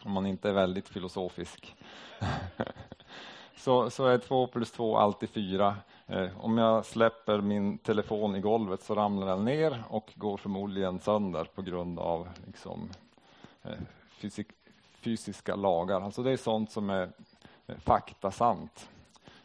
Om 0.04 0.12
man 0.12 0.26
inte 0.26 0.50
är 0.50 0.54
väldigt 0.54 0.90
filosofisk. 0.90 1.76
så, 3.58 3.90
så 3.90 4.06
är 4.06 4.18
två 4.18 4.48
plus 4.48 4.72
två 4.72 4.98
alltid 4.98 5.30
fyra. 5.30 5.76
Eh, 6.12 6.30
om 6.40 6.58
jag 6.58 6.86
släpper 6.86 7.42
min 7.42 7.78
telefon 7.78 8.36
i 8.36 8.40
golvet 8.40 8.84
så 8.84 8.96
ramlar 8.96 9.28
den 9.28 9.46
ner 9.46 9.84
och 9.90 10.14
går 10.16 10.38
förmodligen 10.38 11.00
sönder 11.00 11.44
på 11.44 11.62
grund 11.62 12.00
av 12.00 12.28
liksom, 12.46 12.90
eh, 13.64 13.72
fysik, 14.10 14.48
fysiska 14.94 15.56
lagar. 15.56 16.02
Alltså 16.02 16.24
det 16.24 16.32
är 16.32 16.38
sånt 16.38 16.72
som 16.72 16.90
är 16.90 17.12
eh, 17.68 17.76
faktasant. 17.78 18.90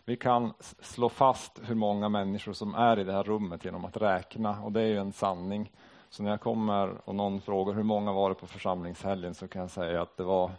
Vi 0.05 0.17
kan 0.17 0.53
slå 0.61 1.09
fast 1.09 1.61
hur 1.65 1.75
många 1.75 2.09
människor 2.09 2.53
som 2.53 2.75
är 2.75 2.99
i 2.99 3.05
det 3.05 3.13
här 3.13 3.25
rummet 3.25 3.65
genom 3.65 3.85
att 3.85 3.97
räkna 3.97 4.63
och 4.63 4.73
det 4.73 4.81
är 4.81 4.87
ju 4.87 4.99
en 4.99 5.13
sanning. 5.13 5.73
Så 6.11 6.23
när 6.23 6.31
jag 6.31 6.41
kommer 6.41 7.09
och 7.09 7.15
någon 7.15 7.41
frågar 7.41 7.75
hur 7.75 7.83
många 7.83 8.13
var 8.13 8.29
det 8.29 8.35
på 8.35 8.47
församlingshelgen 8.47 9.35
så 9.35 9.49
kan 9.49 9.61
jag 9.61 9.71
säga 9.71 10.03
att 10.03 10.17
det 10.17 10.25
var 10.25 10.51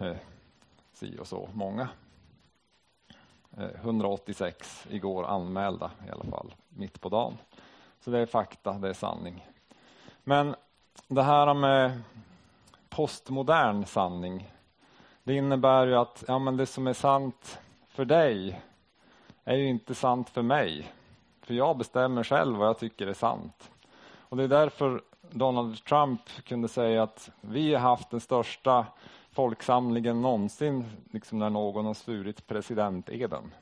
eh, 0.00 0.16
si 0.92 1.18
och 1.18 1.26
så 1.26 1.48
många. 1.52 1.88
Eh, 3.58 3.80
186 3.82 4.86
igår 4.90 5.24
anmälda 5.24 5.90
i 6.06 6.10
alla 6.10 6.24
fall, 6.24 6.54
mitt 6.68 7.00
på 7.00 7.08
dagen. 7.08 7.38
Så 8.00 8.10
det 8.10 8.18
är 8.18 8.26
fakta, 8.26 8.72
det 8.72 8.88
är 8.88 8.92
sanning. 8.92 9.46
Men 10.24 10.54
det 11.08 11.22
här 11.22 11.54
med 11.54 12.00
postmodern 12.88 13.84
sanning, 13.84 14.52
det 15.22 15.34
innebär 15.34 15.86
ju 15.86 15.94
att 15.94 16.24
ja, 16.28 16.38
men 16.38 16.56
det 16.56 16.66
som 16.66 16.86
är 16.86 16.92
sant 16.92 17.58
för 17.88 18.04
dig 18.04 18.60
är 19.44 19.56
ju 19.56 19.68
inte 19.68 19.94
sant 19.94 20.30
för 20.30 20.42
mig. 20.42 20.92
För 21.42 21.54
jag 21.54 21.78
bestämmer 21.78 22.24
själv 22.24 22.56
vad 22.56 22.68
jag 22.68 22.78
tycker 22.78 23.06
är 23.06 23.14
sant. 23.14 23.70
Och 24.18 24.36
det 24.36 24.44
är 24.44 24.48
därför 24.48 25.02
Donald 25.30 25.84
Trump 25.84 26.20
kunde 26.44 26.68
säga 26.68 27.02
att 27.02 27.30
vi 27.40 27.74
har 27.74 27.80
haft 27.80 28.10
den 28.10 28.20
största 28.20 28.86
folksamlingen 29.38 30.22
någonsin 30.22 30.84
liksom 31.10 31.38
när 31.38 31.50
någon 31.50 31.86
har 31.86 31.94
svurit 31.94 32.46
presidenteden. 32.46 33.54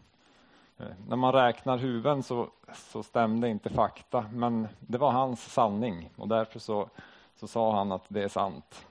Eh, 0.78 0.86
när 1.08 1.16
man 1.16 1.32
räknar 1.32 1.78
huvuden 1.78 2.22
så, 2.22 2.48
så 2.74 3.02
stämde 3.02 3.48
inte 3.48 3.70
fakta, 3.70 4.24
men 4.32 4.68
det 4.80 4.98
var 4.98 5.10
hans 5.10 5.52
sanning 5.52 6.10
och 6.16 6.28
därför 6.28 6.58
så, 6.58 6.88
så 7.34 7.46
sa 7.46 7.76
han 7.76 7.92
att 7.92 8.04
det 8.08 8.22
är 8.22 8.28
sant. 8.28 8.86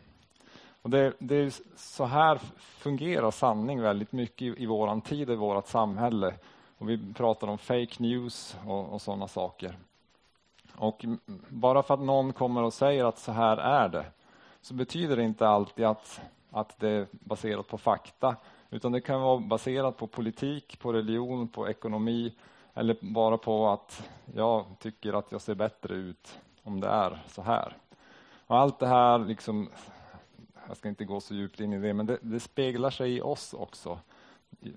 Och 0.82 0.90
det, 0.90 1.14
det 1.20 1.36
är 1.36 1.54
så 1.76 2.06
här 2.06 2.40
fungerar 2.58 3.32
sanning 3.32 3.82
väldigt 3.82 4.12
mycket 4.12 4.42
i, 4.42 4.64
i 4.64 4.66
våran 4.66 5.02
tid, 5.02 5.30
i 5.30 5.36
vårt 5.36 5.68
samhälle. 5.68 6.34
Och 6.78 6.90
vi 6.90 7.14
pratar 7.14 7.48
om 7.48 7.58
fake 7.58 7.96
news 7.98 8.58
och, 8.68 8.94
och 8.94 9.02
sådana 9.02 9.28
saker. 9.28 9.78
Och 10.76 11.06
bara 11.50 11.84
för 11.84 11.94
att 11.94 12.00
någon 12.00 12.34
kommer 12.34 12.64
och 12.64 12.74
säger 12.74 13.06
att 13.06 13.20
så 13.20 13.32
här 13.32 13.58
är 13.58 13.90
det, 13.90 14.06
så 14.62 14.74
betyder 14.74 15.16
det 15.16 15.24
inte 15.24 15.48
alltid 15.48 15.86
att 15.86 16.22
att 16.56 16.80
det 16.80 16.90
är 16.90 17.08
baserat 17.12 17.68
på 17.68 17.78
fakta, 17.78 18.36
utan 18.70 18.92
det 18.92 19.02
kan 19.02 19.22
vara 19.22 19.40
baserat 19.40 19.98
på 19.98 20.08
politik, 20.08 20.80
på 20.80 20.94
religion, 20.94 21.48
på 21.48 21.70
ekonomi 21.70 22.34
eller 22.74 22.98
bara 23.02 23.38
på 23.38 23.68
att 23.68 24.10
jag 24.36 24.66
tycker 24.80 25.14
att 25.14 25.32
jag 25.32 25.42
ser 25.42 25.56
bättre 25.56 25.96
ut 25.96 26.40
om 26.64 26.80
det 26.80 26.88
är 26.88 27.24
så 27.28 27.42
här. 27.42 27.78
Och 28.48 28.58
allt 28.58 28.80
det 28.80 28.88
här, 28.88 29.20
liksom, 29.20 29.70
jag 30.68 30.78
ska 30.78 30.90
inte 30.90 31.06
gå 31.06 31.20
så 31.20 31.34
djupt 31.34 31.60
in 31.60 31.74
i 31.74 31.80
det, 31.80 31.94
men 31.94 32.06
det, 32.06 32.18
det 32.22 32.40
speglar 32.40 32.90
sig 32.90 33.18
i 33.18 33.22
oss 33.22 33.54
också. 33.54 34.00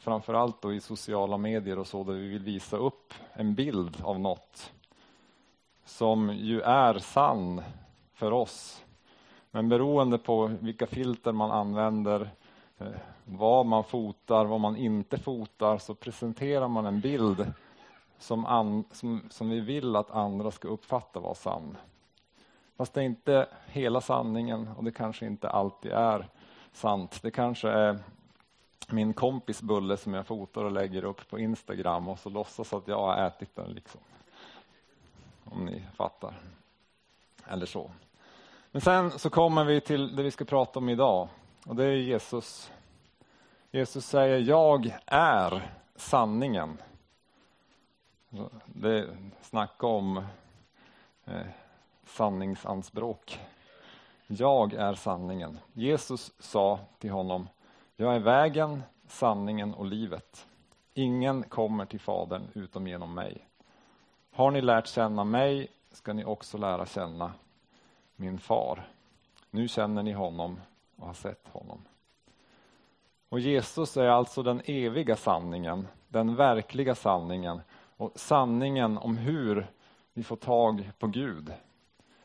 Framförallt 0.01 0.63
då 0.63 0.73
i 0.73 0.81
sociala 0.81 1.37
medier 1.37 1.79
och 1.79 1.87
så, 1.87 2.05
där 2.05 2.13
vi 2.13 2.29
vill 2.29 2.43
visa 2.43 2.77
upp 2.77 3.15
en 3.33 3.55
bild 3.55 3.97
av 4.03 4.21
något 4.21 4.73
som 5.85 6.35
ju 6.37 6.61
är 6.61 6.99
sann 6.99 7.63
för 8.15 8.33
oss 8.33 8.85
men 9.51 9.69
beroende 9.69 10.19
på 10.19 10.47
vilka 10.47 10.87
filter 10.87 11.33
man 11.33 11.51
använder, 11.51 12.31
eh, 12.79 12.87
vad 13.25 13.67
man 13.67 13.85
fotar, 13.85 14.45
vad 14.45 14.61
man 14.61 14.77
inte 14.77 15.19
fotar, 15.19 15.79
så 15.79 15.95
presenterar 15.95 16.69
man 16.69 16.87
en 16.87 17.01
bild 17.01 17.53
som, 18.19 18.47
an, 18.47 18.85
som, 18.93 19.23
som 19.31 19.51
vi 19.51 19.61
vill 19.61 19.97
att 19.97 20.11
andra 20.11 20.51
ska 20.51 20.69
uppfatta 20.69 21.21
vara 21.21 21.35
sann. 21.35 21.77
Fast 22.77 22.95
det 22.95 23.01
är 23.01 23.05
inte 23.05 23.49
hela 23.67 24.01
sanningen 24.01 24.69
och 24.77 24.85
det 24.85 24.93
kanske 24.93 25.27
inte 25.27 25.49
alltid 25.49 25.93
är 25.93 26.29
sant. 26.73 27.19
Det 27.23 27.31
kanske 27.31 27.69
är 27.69 27.99
min 28.89 29.13
kompis 29.13 29.63
bulle 29.63 29.97
som 29.97 30.15
jag 30.15 30.27
fotar 30.27 30.65
och 30.65 30.73
lägger 30.73 31.05
upp 31.05 31.31
på 31.31 31.39
Instagram 31.39 32.09
och 32.09 32.19
så 32.19 32.31
låtsas 32.31 32.73
att 32.73 32.89
jag 32.89 33.01
har 33.01 33.27
ätit 33.27 33.57
den. 33.57 33.71
Liksom. 33.71 34.01
Om 35.45 35.65
ni 35.65 35.83
fattar. 35.95 36.35
Eller 37.47 37.67
så. 37.67 37.91
Men 38.71 38.81
sen 38.81 39.19
så 39.19 39.31
kommer 39.31 39.65
vi 39.65 39.81
till 39.81 40.17
det 40.17 40.23
vi 40.23 40.31
ska 40.31 40.45
prata 40.45 40.79
om 40.79 40.89
idag 40.89 41.29
och 41.67 41.77
det 41.77 41.85
är 41.85 41.93
Jesus. 41.93 42.73
Jesus 43.71 44.07
säger 44.07 44.39
jag 44.39 44.97
är 45.07 45.73
sanningen. 45.97 46.79
Det 48.67 49.09
snacka 49.41 49.87
om 49.87 50.17
eh, 51.25 51.47
sanningsanspråk. 52.07 53.41
Jag 54.27 54.73
är 54.73 54.95
sanningen. 54.95 55.59
Jesus 55.73 56.33
sa 56.39 56.81
till 56.99 57.11
honom, 57.11 57.49
jag 57.97 58.15
är 58.15 58.21
vägen, 58.21 58.83
sanningen 59.07 59.75
och 59.75 59.87
livet. 59.87 60.47
Ingen 60.95 61.43
kommer 61.43 61.85
till 61.85 62.01
Fadern 62.01 62.43
utom 62.55 62.87
genom 62.87 63.15
mig. 63.15 63.49
Har 64.33 64.51
ni 64.51 64.61
lärt 64.61 64.87
känna 64.87 65.25
mig 65.25 65.69
ska 65.93 66.13
ni 66.13 66.25
också 66.25 66.59
lära 66.59 66.87
känna 66.87 67.33
min 68.21 68.39
far. 68.39 68.89
Nu 69.51 69.69
känner 69.69 70.03
ni 70.03 70.13
honom 70.13 70.61
och 70.97 71.07
har 71.07 71.15
sett 71.15 71.49
honom. 71.49 71.85
Och 73.29 73.41
Jesus 73.41 73.97
är 73.97 74.09
alltså 74.09 74.43
den 74.43 74.63
eviga 74.65 75.17
sanningen, 75.17 75.89
den 76.09 76.37
verkliga 76.37 76.95
sanningen 76.95 77.61
och 77.97 78.13
sanningen 78.15 78.99
om 78.99 79.17
hur 79.17 79.67
vi 80.13 80.23
får 80.23 80.37
tag 80.37 80.91
på 80.99 81.07
Gud. 81.07 81.53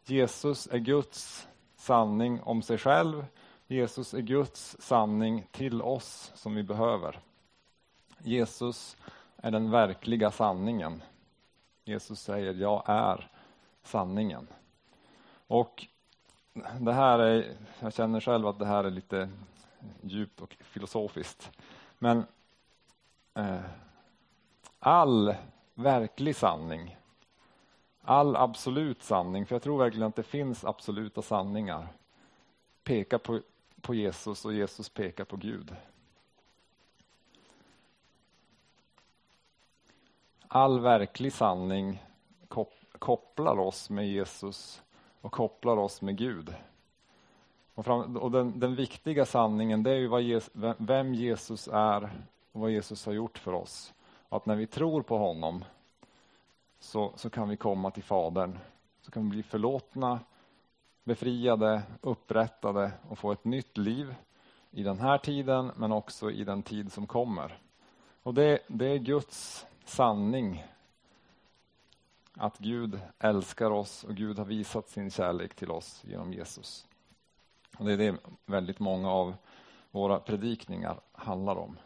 Jesus 0.06 0.68
är 0.68 0.78
Guds 0.78 1.48
sanning 1.76 2.42
om 2.42 2.62
sig 2.62 2.78
själv. 2.78 3.26
Jesus 3.68 4.14
är 4.14 4.22
Guds 4.22 4.78
sanning 4.80 5.48
till 5.52 5.82
oss 5.82 6.32
som 6.36 6.56
vi 6.56 6.64
behöver. 6.64 7.20
Jesus 8.18 8.98
är 9.38 9.52
den 9.52 9.72
verkliga 9.72 10.32
sanningen. 10.32 11.04
Jesus 11.84 12.22
säger, 12.22 12.54
jag 12.54 12.84
är 12.86 13.32
sanningen. 13.84 14.48
Och 15.54 15.88
det 16.80 16.94
här 16.94 17.20
är, 17.20 17.58
jag 17.80 17.94
känner 17.94 18.20
själv 18.20 18.48
att 18.48 18.60
det 18.60 18.66
här 18.66 18.84
är 18.84 18.92
lite 18.92 19.30
djupt 20.02 20.42
och 20.42 20.54
filosofiskt. 20.60 21.52
Men 22.00 22.26
eh, 23.34 23.62
all 24.80 25.36
verklig 25.74 26.36
sanning, 26.36 26.98
all 28.02 28.36
absolut 28.36 29.04
sanning, 29.04 29.46
för 29.46 29.56
jag 29.56 29.62
tror 29.62 29.78
verkligen 29.78 30.08
att 30.08 30.16
det 30.16 30.24
finns 30.24 30.66
absoluta 30.66 31.22
sanningar, 31.22 31.88
pekar 32.84 33.18
på, 33.18 33.40
på 33.82 33.96
Jesus 33.96 34.46
och 34.46 34.54
Jesus 34.54 34.90
pekar 34.90 35.26
på 35.26 35.38
Gud. 35.38 35.76
All 40.48 40.80
verklig 40.80 41.34
sanning 41.34 42.04
kopplar 43.00 43.60
oss 43.60 43.90
med 43.90 44.08
Jesus 44.08 44.84
och 45.24 45.32
kopplar 45.32 45.77
oss 45.77 46.01
med 46.01 46.18
Gud. 46.18 46.56
Och, 47.74 47.86
fram, 47.86 48.18
och 48.18 48.32
den, 48.32 48.60
den, 48.60 48.75
viktiga 48.75 49.25
sanningen 49.25 49.84
det 49.84 49.92
är 49.92 49.96
ju 49.96 50.08
vad 50.08 50.22
Jesus, 50.22 50.51
vem 50.77 51.13
Jesus 51.13 51.70
är 51.72 52.03
och 52.51 52.62
vad 52.62 52.72
Jesus 52.72 53.06
har 53.06 53.13
gjort 53.13 53.38
för 53.38 53.53
oss. 53.53 53.94
Att 54.30 54.46
när 54.46 54.56
vi 54.56 54.68
tror 54.68 55.01
på 55.01 55.18
honom 55.18 55.65
så, 56.80 57.12
så 57.15 57.30
kan 57.30 57.50
vi 57.50 57.58
komma 57.58 57.92
till 57.92 58.03
Fadern. 58.03 58.60
Så 59.01 59.12
kan 59.12 59.24
vi 59.24 59.30
bli 59.30 59.44
förlåtna, 59.44 60.20
befriade, 61.03 61.82
upprättade 62.01 62.92
och 63.10 63.18
få 63.18 63.32
ett 63.32 63.46
nytt 63.46 63.77
liv 63.77 64.15
i 64.72 64.84
den 64.84 65.00
här 65.00 65.18
tiden 65.18 65.72
men 65.75 65.92
också 65.92 66.32
i 66.32 66.44
den 66.44 66.63
tid 66.63 66.92
som 66.92 67.08
kommer. 67.08 67.58
Och 68.24 68.34
det, 68.34 68.60
det 68.68 68.86
är 68.86 68.98
Guds 68.98 69.65
sanning 69.86 70.65
att 72.38 72.58
Gud 72.58 73.00
älskar 73.20 73.72
oss 73.72 74.04
och 74.04 74.16
Gud 74.16 74.38
har 74.38 74.46
visat 74.46 74.90
sin 74.90 75.12
kärlek 75.12 75.56
till 75.56 75.72
oss 75.72 76.04
genom 76.08 76.34
Jesus. 76.34 76.88
Och 77.78 77.86
det 77.86 77.94
är 77.94 77.98
det 77.98 78.16
väldigt 78.46 78.80
många 78.80 79.12
av 79.12 79.34
våra 79.92 80.20
predikningar 80.20 81.00
handlar 81.12 81.56
om. 81.56 81.78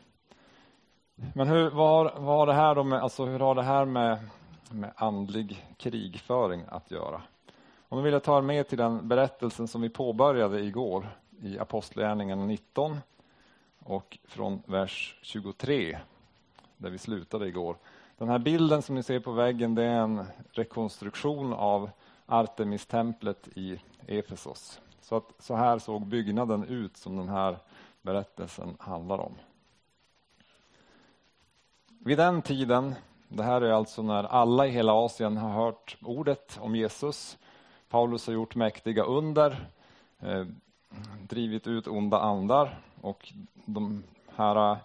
Men 1.34 1.48
hur, 1.48 1.70
vad, 1.70 2.22
vad 2.22 2.38
har 2.38 2.46
det 2.46 2.54
här 2.54 2.84
med, 2.84 3.00
alltså 3.00 3.26
hur 3.26 3.40
har 3.40 3.56
det 3.56 3.64
här 3.64 3.86
med, 3.86 4.20
med 4.72 4.92
andlig 4.96 5.68
krigföring 5.78 6.64
att 6.68 6.92
göra? 6.92 7.22
Och 7.90 7.98
nu 7.98 8.04
vill 8.04 8.14
jag 8.14 8.24
ta 8.24 8.38
er 8.38 8.42
med 8.42 8.68
till 8.68 8.78
den 8.78 9.08
berättelsen 9.08 9.68
som 9.68 9.82
vi 9.82 9.90
påbörjade 9.90 10.62
igår 10.62 11.08
i 11.42 11.60
Apostlagärningarna 11.60 12.46
19 12.46 12.98
och 13.80 14.18
från 14.24 14.62
vers 14.66 15.20
23 15.22 15.98
där 16.78 16.90
vi 16.90 16.98
slutade 16.98 17.48
igår. 17.48 17.78
Den 18.18 18.30
här 18.30 18.40
bilden 18.40 18.82
som 18.82 18.96
ni 18.96 19.04
ser 19.04 19.20
på 19.20 19.32
väggen 19.32 19.76
det 19.76 19.84
är 19.84 20.00
en 20.00 20.26
rekonstruktion 20.52 21.54
av 21.54 21.90
Artemistemplet 22.26 23.48
i 23.56 23.80
Efesos. 24.08 24.82
Så, 25.02 25.16
att, 25.16 25.34
så 25.40 25.56
här 25.56 25.80
såg 25.80 26.06
byggnaden 26.06 26.64
ut 26.64 26.98
som 26.98 27.18
den 27.18 27.30
här 27.30 27.58
berättelsen 28.02 28.78
handlar 28.80 29.18
om. 29.18 29.34
Vid 32.00 32.18
den 32.18 32.42
tiden, 32.42 32.96
det 33.28 33.44
här 33.44 33.62
är 33.62 33.72
alltså 33.72 34.02
när 34.02 34.24
alla 34.24 34.68
i 34.68 34.70
hela 34.70 34.94
Asien 34.94 35.38
har 35.38 35.50
hört 35.50 35.98
ordet 36.02 36.58
om 36.62 36.76
Jesus. 36.76 37.38
Paulus 37.90 38.28
har 38.28 38.34
gjort 38.34 38.56
mäktiga 38.56 39.04
under, 39.04 39.70
eh, 40.20 40.46
drivit 41.22 41.68
ut 41.68 41.88
onda 41.88 42.20
andar 42.20 42.80
och 43.02 43.34
de 43.66 44.04
här 44.36 44.78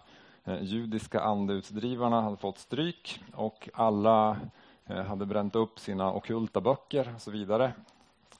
Eh, 0.45 0.63
judiska 0.63 1.21
andeutdrivarna 1.21 2.21
hade 2.21 2.37
fått 2.37 2.57
stryk 2.57 3.23
och 3.33 3.69
alla 3.73 4.37
eh, 4.85 5.03
hade 5.03 5.25
bränt 5.25 5.55
upp 5.55 5.79
sina 5.79 6.13
okulta 6.13 6.61
böcker 6.61 7.13
och 7.15 7.21
så 7.21 7.31
vidare. 7.31 7.73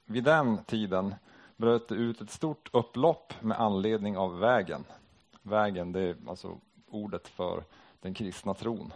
Vid 0.05 0.23
den 0.23 0.63
tiden 0.63 1.15
bröt 1.57 1.87
det 1.87 1.95
ut 1.95 2.21
ett 2.21 2.31
stort 2.31 2.69
upplopp 2.73 3.33
med 3.41 3.59
anledning 3.59 4.17
av 4.17 4.39
vägen. 4.39 4.85
Vägen, 5.41 5.91
det 5.91 5.99
är 5.99 6.15
alltså 6.27 6.57
ordet 6.89 7.27
för 7.27 7.63
den 8.01 8.13
kristna 8.13 8.53
tron. 8.53 8.93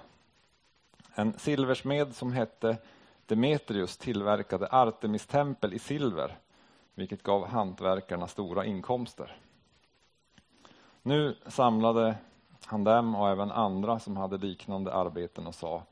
En 1.15 1.33
silversmed 1.33 2.15
som 2.15 2.33
hette 2.33 2.77
Demetrius 3.25 3.97
tillverkade 3.97 4.67
Artemistempel 4.71 5.73
i 5.73 5.79
silver, 5.79 6.37
vilket 6.95 7.23
gav 7.23 7.47
hantverkarna 7.47 8.27
stora 8.27 8.65
inkomster. 8.65 9.37
Nu 11.01 11.35
samlade 11.47 12.15
han 12.65 12.83
dem 12.83 13.15
och 13.15 13.29
även 13.29 13.51
andra 13.51 13.99
som 13.99 14.17
hade 14.17 14.37
liknande 14.37 14.93
arbeten 14.93 15.47
och 15.47 15.55
sa 15.55 15.83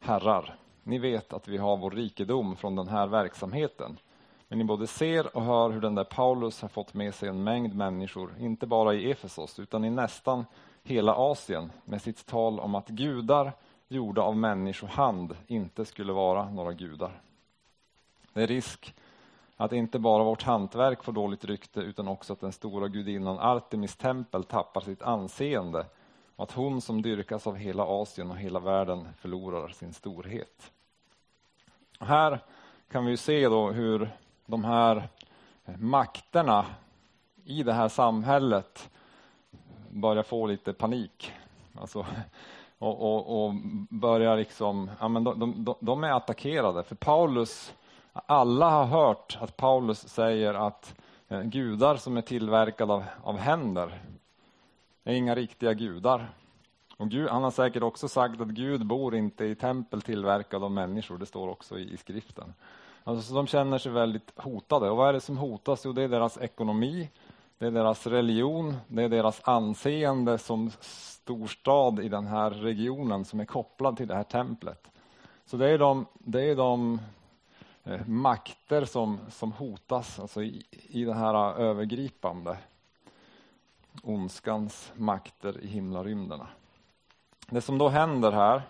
Herrar, 0.00 0.56
ni 0.82 0.98
vet 0.98 1.32
att 1.32 1.48
vi 1.48 1.56
har 1.56 1.76
vår 1.76 1.90
rikedom 1.90 2.56
från 2.56 2.76
den 2.76 2.88
här 2.88 3.06
verksamheten. 3.06 3.98
Men 4.48 4.58
ni 4.58 4.64
både 4.64 4.86
ser 4.86 5.36
och 5.36 5.42
hör 5.42 5.70
hur 5.70 5.80
den 5.80 5.94
där 5.94 6.04
Paulus 6.04 6.62
har 6.62 6.68
fått 6.68 6.94
med 6.94 7.14
sig 7.14 7.28
en 7.28 7.44
mängd 7.44 7.74
människor, 7.74 8.34
inte 8.38 8.66
bara 8.66 8.94
i 8.94 9.10
Efesos 9.10 9.58
utan 9.58 9.84
i 9.84 9.90
nästan 9.90 10.44
hela 10.82 11.14
Asien 11.14 11.72
med 11.84 12.02
sitt 12.02 12.26
tal 12.26 12.60
om 12.60 12.74
att 12.74 12.88
gudar 12.88 13.52
gjorda 13.88 14.22
av 14.22 14.36
människohand 14.36 15.36
inte 15.46 15.84
skulle 15.84 16.12
vara 16.12 16.50
några 16.50 16.72
gudar. 16.72 17.20
Det 18.32 18.42
är 18.42 18.46
risk 18.46 18.94
att 19.56 19.72
inte 19.72 19.98
bara 19.98 20.24
vårt 20.24 20.42
hantverk 20.42 21.04
får 21.04 21.12
dåligt 21.12 21.44
rykte 21.44 21.80
utan 21.80 22.08
också 22.08 22.32
att 22.32 22.40
den 22.40 22.52
stora 22.52 22.88
gudinnan 22.88 23.38
Artemis 23.38 23.96
tempel 23.96 24.44
tappar 24.44 24.80
sitt 24.80 25.02
anseende 25.02 25.86
att 26.36 26.52
hon 26.52 26.80
som 26.80 27.02
dyrkas 27.02 27.46
av 27.46 27.56
hela 27.56 27.82
Asien 27.84 28.30
och 28.30 28.36
hela 28.36 28.60
världen 28.60 29.08
förlorar 29.18 29.68
sin 29.68 29.92
storhet. 29.92 30.72
Här 32.00 32.40
kan 32.90 33.04
vi 33.06 33.16
se 33.16 33.48
då 33.48 33.70
hur 33.70 34.10
de 34.46 34.64
här 34.64 35.08
makterna 35.78 36.66
i 37.44 37.62
det 37.62 37.72
här 37.72 37.88
samhället 37.88 38.90
börjar 39.90 40.22
få 40.22 40.46
lite 40.46 40.72
panik. 40.72 41.32
Alltså, 41.74 42.06
och, 42.78 43.02
och, 43.02 43.44
och 43.44 43.54
börjar 43.90 44.36
liksom, 44.36 44.90
ja, 45.00 45.08
men 45.08 45.24
de, 45.24 45.64
de, 45.64 45.74
de, 45.80 46.04
är 46.04 46.12
attackerade. 46.12 46.82
För 46.82 46.94
Paulus, 46.94 47.74
alla 48.12 48.70
har 48.70 48.84
hört 48.84 49.38
att 49.40 49.56
Paulus 49.56 50.08
säger 50.08 50.54
att 50.54 50.94
eh, 51.28 51.42
gudar 51.42 51.96
som 51.96 52.16
är 52.16 52.22
tillverkade 52.22 52.92
av, 52.92 53.04
av 53.22 53.36
händer 53.36 54.00
är 55.04 55.14
inga 55.14 55.34
riktiga 55.34 55.74
gudar. 55.74 56.28
Och 56.96 57.10
Gud, 57.10 57.28
han 57.28 57.42
har 57.42 57.50
säkert 57.50 57.82
också 57.82 58.08
sagt 58.08 58.40
att 58.40 58.48
Gud 58.48 58.86
bor 58.86 59.14
inte 59.14 59.44
i 59.44 59.54
tempel 59.54 60.02
tillverkade 60.02 60.64
av 60.64 60.70
människor, 60.70 61.18
det 61.18 61.26
står 61.26 61.48
också 61.48 61.78
i, 61.78 61.92
i 61.92 61.96
skriften. 61.96 62.54
Alltså, 63.04 63.28
så 63.28 63.34
de 63.34 63.46
känner 63.46 63.78
sig 63.78 63.92
väldigt 63.92 64.32
hotade. 64.36 64.90
Och 64.90 64.96
vad 64.96 65.08
är 65.08 65.12
det 65.12 65.20
som 65.20 65.38
hotas? 65.38 65.84
Jo, 65.84 65.92
det 65.92 66.02
är 66.02 66.08
deras 66.08 66.38
ekonomi, 66.38 67.10
det 67.58 67.66
är 67.66 67.70
deras 67.70 68.06
religion, 68.06 68.76
det 68.88 69.02
är 69.02 69.08
deras 69.08 69.40
anseende 69.44 70.38
som 70.38 70.70
storstad 70.80 72.00
i 72.00 72.08
den 72.08 72.26
här 72.26 72.50
regionen 72.50 73.24
som 73.24 73.40
är 73.40 73.44
kopplad 73.44 73.96
till 73.96 74.08
det 74.08 74.14
här 74.14 74.24
templet. 74.24 74.88
Så 75.46 75.56
det 75.56 75.70
är 75.70 75.78
de, 75.78 76.06
det 76.18 76.42
är 76.42 76.56
de 76.56 77.00
eh, 77.84 78.06
makter 78.06 78.84
som, 78.84 79.18
som 79.30 79.52
hotas 79.52 80.20
alltså 80.20 80.42
i, 80.42 80.64
i 80.70 81.04
det 81.04 81.14
här 81.14 81.58
övergripande 81.58 82.56
ondskans 84.04 84.92
makter 84.96 85.60
i 85.60 85.66
himlarymderna. 85.66 86.46
Det 87.50 87.60
som 87.60 87.78
då 87.78 87.88
händer 87.88 88.32
här 88.32 88.62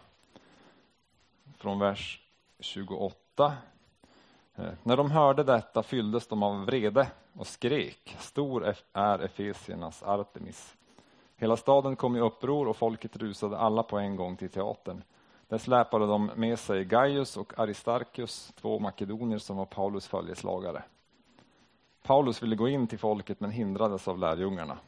från 1.58 1.78
vers 1.78 2.20
28 2.58 3.52
eh, 4.54 4.64
när 4.82 4.96
de 4.96 5.10
hörde 5.10 5.44
detta 5.44 5.82
fylldes 5.82 6.26
de 6.26 6.42
av 6.42 6.64
vrede 6.64 7.10
och 7.32 7.46
skrek, 7.46 8.16
stor 8.18 8.74
är 8.92 9.18
Efesiernas 9.18 10.02
Artemis. 10.02 10.74
Hela 11.36 11.56
staden 11.56 11.96
kom 11.96 12.16
i 12.16 12.20
uppror 12.20 12.68
och 12.68 12.76
folket 12.76 13.16
rusade 13.16 13.58
alla 13.58 13.82
på 13.82 13.98
en 13.98 14.16
gång 14.16 14.36
till 14.36 14.50
teatern. 14.50 15.02
Där 15.48 15.58
släpade 15.58 16.06
de 16.06 16.30
med 16.34 16.58
sig 16.58 16.84
Gaius 16.84 17.36
och 17.36 17.58
Aristarchus, 17.58 18.52
två 18.60 18.78
makedonier 18.78 19.38
som 19.38 19.56
var 19.56 19.64
Paulus 19.64 20.06
följeslagare. 20.06 20.82
Paulus 22.02 22.42
ville 22.42 22.56
gå 22.56 22.68
in 22.68 22.86
till 22.86 22.98
folket 22.98 23.40
men 23.40 23.50
hindrades 23.50 24.08
av 24.08 24.18
lärjungarna. 24.18 24.78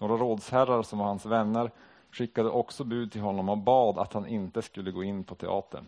Några 0.00 0.16
rådsherrar 0.16 0.82
som 0.82 0.98
var 0.98 1.06
hans 1.06 1.26
vänner 1.26 1.70
skickade 2.10 2.50
också 2.50 2.84
bud 2.84 3.12
till 3.12 3.20
honom 3.20 3.48
och 3.48 3.58
bad 3.58 3.98
att 3.98 4.12
han 4.12 4.26
inte 4.26 4.62
skulle 4.62 4.90
gå 4.90 5.04
in 5.04 5.24
på 5.24 5.34
teatern. 5.34 5.86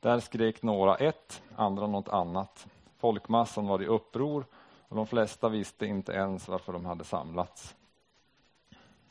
Där 0.00 0.20
skrek 0.20 0.62
några 0.62 0.94
ett, 0.94 1.42
andra 1.56 1.86
något 1.86 2.08
annat. 2.08 2.66
Folkmassan 2.98 3.66
var 3.66 3.82
i 3.82 3.86
uppror 3.86 4.44
och 4.88 4.96
de 4.96 5.06
flesta 5.06 5.48
visste 5.48 5.86
inte 5.86 6.12
ens 6.12 6.48
varför 6.48 6.72
de 6.72 6.84
hade 6.84 7.04
samlats. 7.04 7.74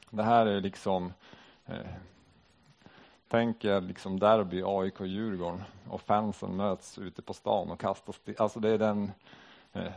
Det 0.09 0.23
här 0.23 0.45
är 0.45 0.61
liksom 0.61 1.13
eh, 1.65 1.87
Tänk 3.27 3.65
er 3.65 3.81
liksom 3.81 4.19
derby 4.19 4.63
AIK-Djurgården 4.63 5.63
och 5.89 6.01
fansen 6.01 6.55
möts 6.55 6.97
ute 6.97 7.21
på 7.21 7.33
stan 7.33 7.71
och 7.71 7.79
kastas. 7.79 8.19
Alltså 8.37 8.59
det 8.59 8.69
är 8.69 8.77
den 8.77 9.11
eh, 9.73 9.91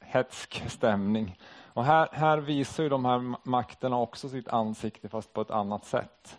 hetsk 0.00 0.64
stämning. 0.70 1.38
Och 1.78 1.84
här, 1.84 2.08
här 2.12 2.38
visar 2.38 2.82
ju 2.82 2.88
de 2.88 3.04
här 3.04 3.34
makterna 3.42 3.98
också 3.98 4.28
sitt 4.28 4.48
ansikte 4.48 5.08
fast 5.08 5.32
på 5.32 5.40
ett 5.40 5.50
annat 5.50 5.84
sätt. 5.84 6.38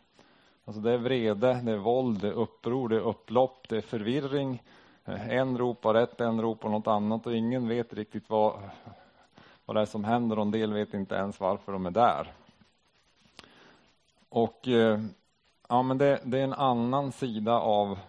Alltså 0.66 0.82
det 0.82 0.92
är 0.92 0.98
vrede, 0.98 1.54
det 1.64 1.72
är 1.72 1.78
våld, 1.78 2.22
det 2.22 2.28
är 2.28 2.32
uppror, 2.32 2.90
det 2.90 2.96
är 2.96 3.00
upplopp, 3.00 3.70
det 3.70 3.78
är 3.78 3.82
förvirring. 3.82 4.64
En 5.06 5.58
ropar 5.58 5.96
ett, 5.96 6.22
en 6.22 6.42
ropar 6.42 6.70
något 6.70 6.88
annat 6.88 7.28
och 7.28 7.36
ingen 7.36 7.68
vet 7.68 7.94
riktigt 7.94 8.30
vad, 8.30 8.54
vad 9.66 9.76
det 9.76 9.82
är 9.82 9.86
som 9.86 10.04
händer 10.04 10.40
och 10.40 10.46
en 10.46 10.52
del 10.52 10.74
vet 10.74 10.94
inte 10.94 11.16
ens 11.16 11.40
varför 11.40 11.72
de 11.72 11.86
är 11.86 11.92
där. 11.92 12.34
Och 14.30 14.68
eh, 14.68 15.00
ja, 15.70 15.82
men 15.84 15.98
det, 15.98 16.20
det 16.24 16.40
är 16.40 16.44
en 16.44 16.54
annan 16.54 17.12
sida 17.12 17.60
av, 17.60 18.00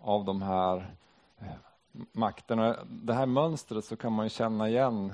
av 0.00 0.24
de 0.24 0.42
här 0.42 0.94
eh, 1.38 1.46
makterna. 2.12 2.76
Det 2.86 3.14
här 3.14 3.26
mönstret 3.26 3.84
så 3.84 3.96
kan 3.96 4.12
man 4.12 4.26
ju 4.26 4.30
känna 4.30 4.68
igen 4.68 5.12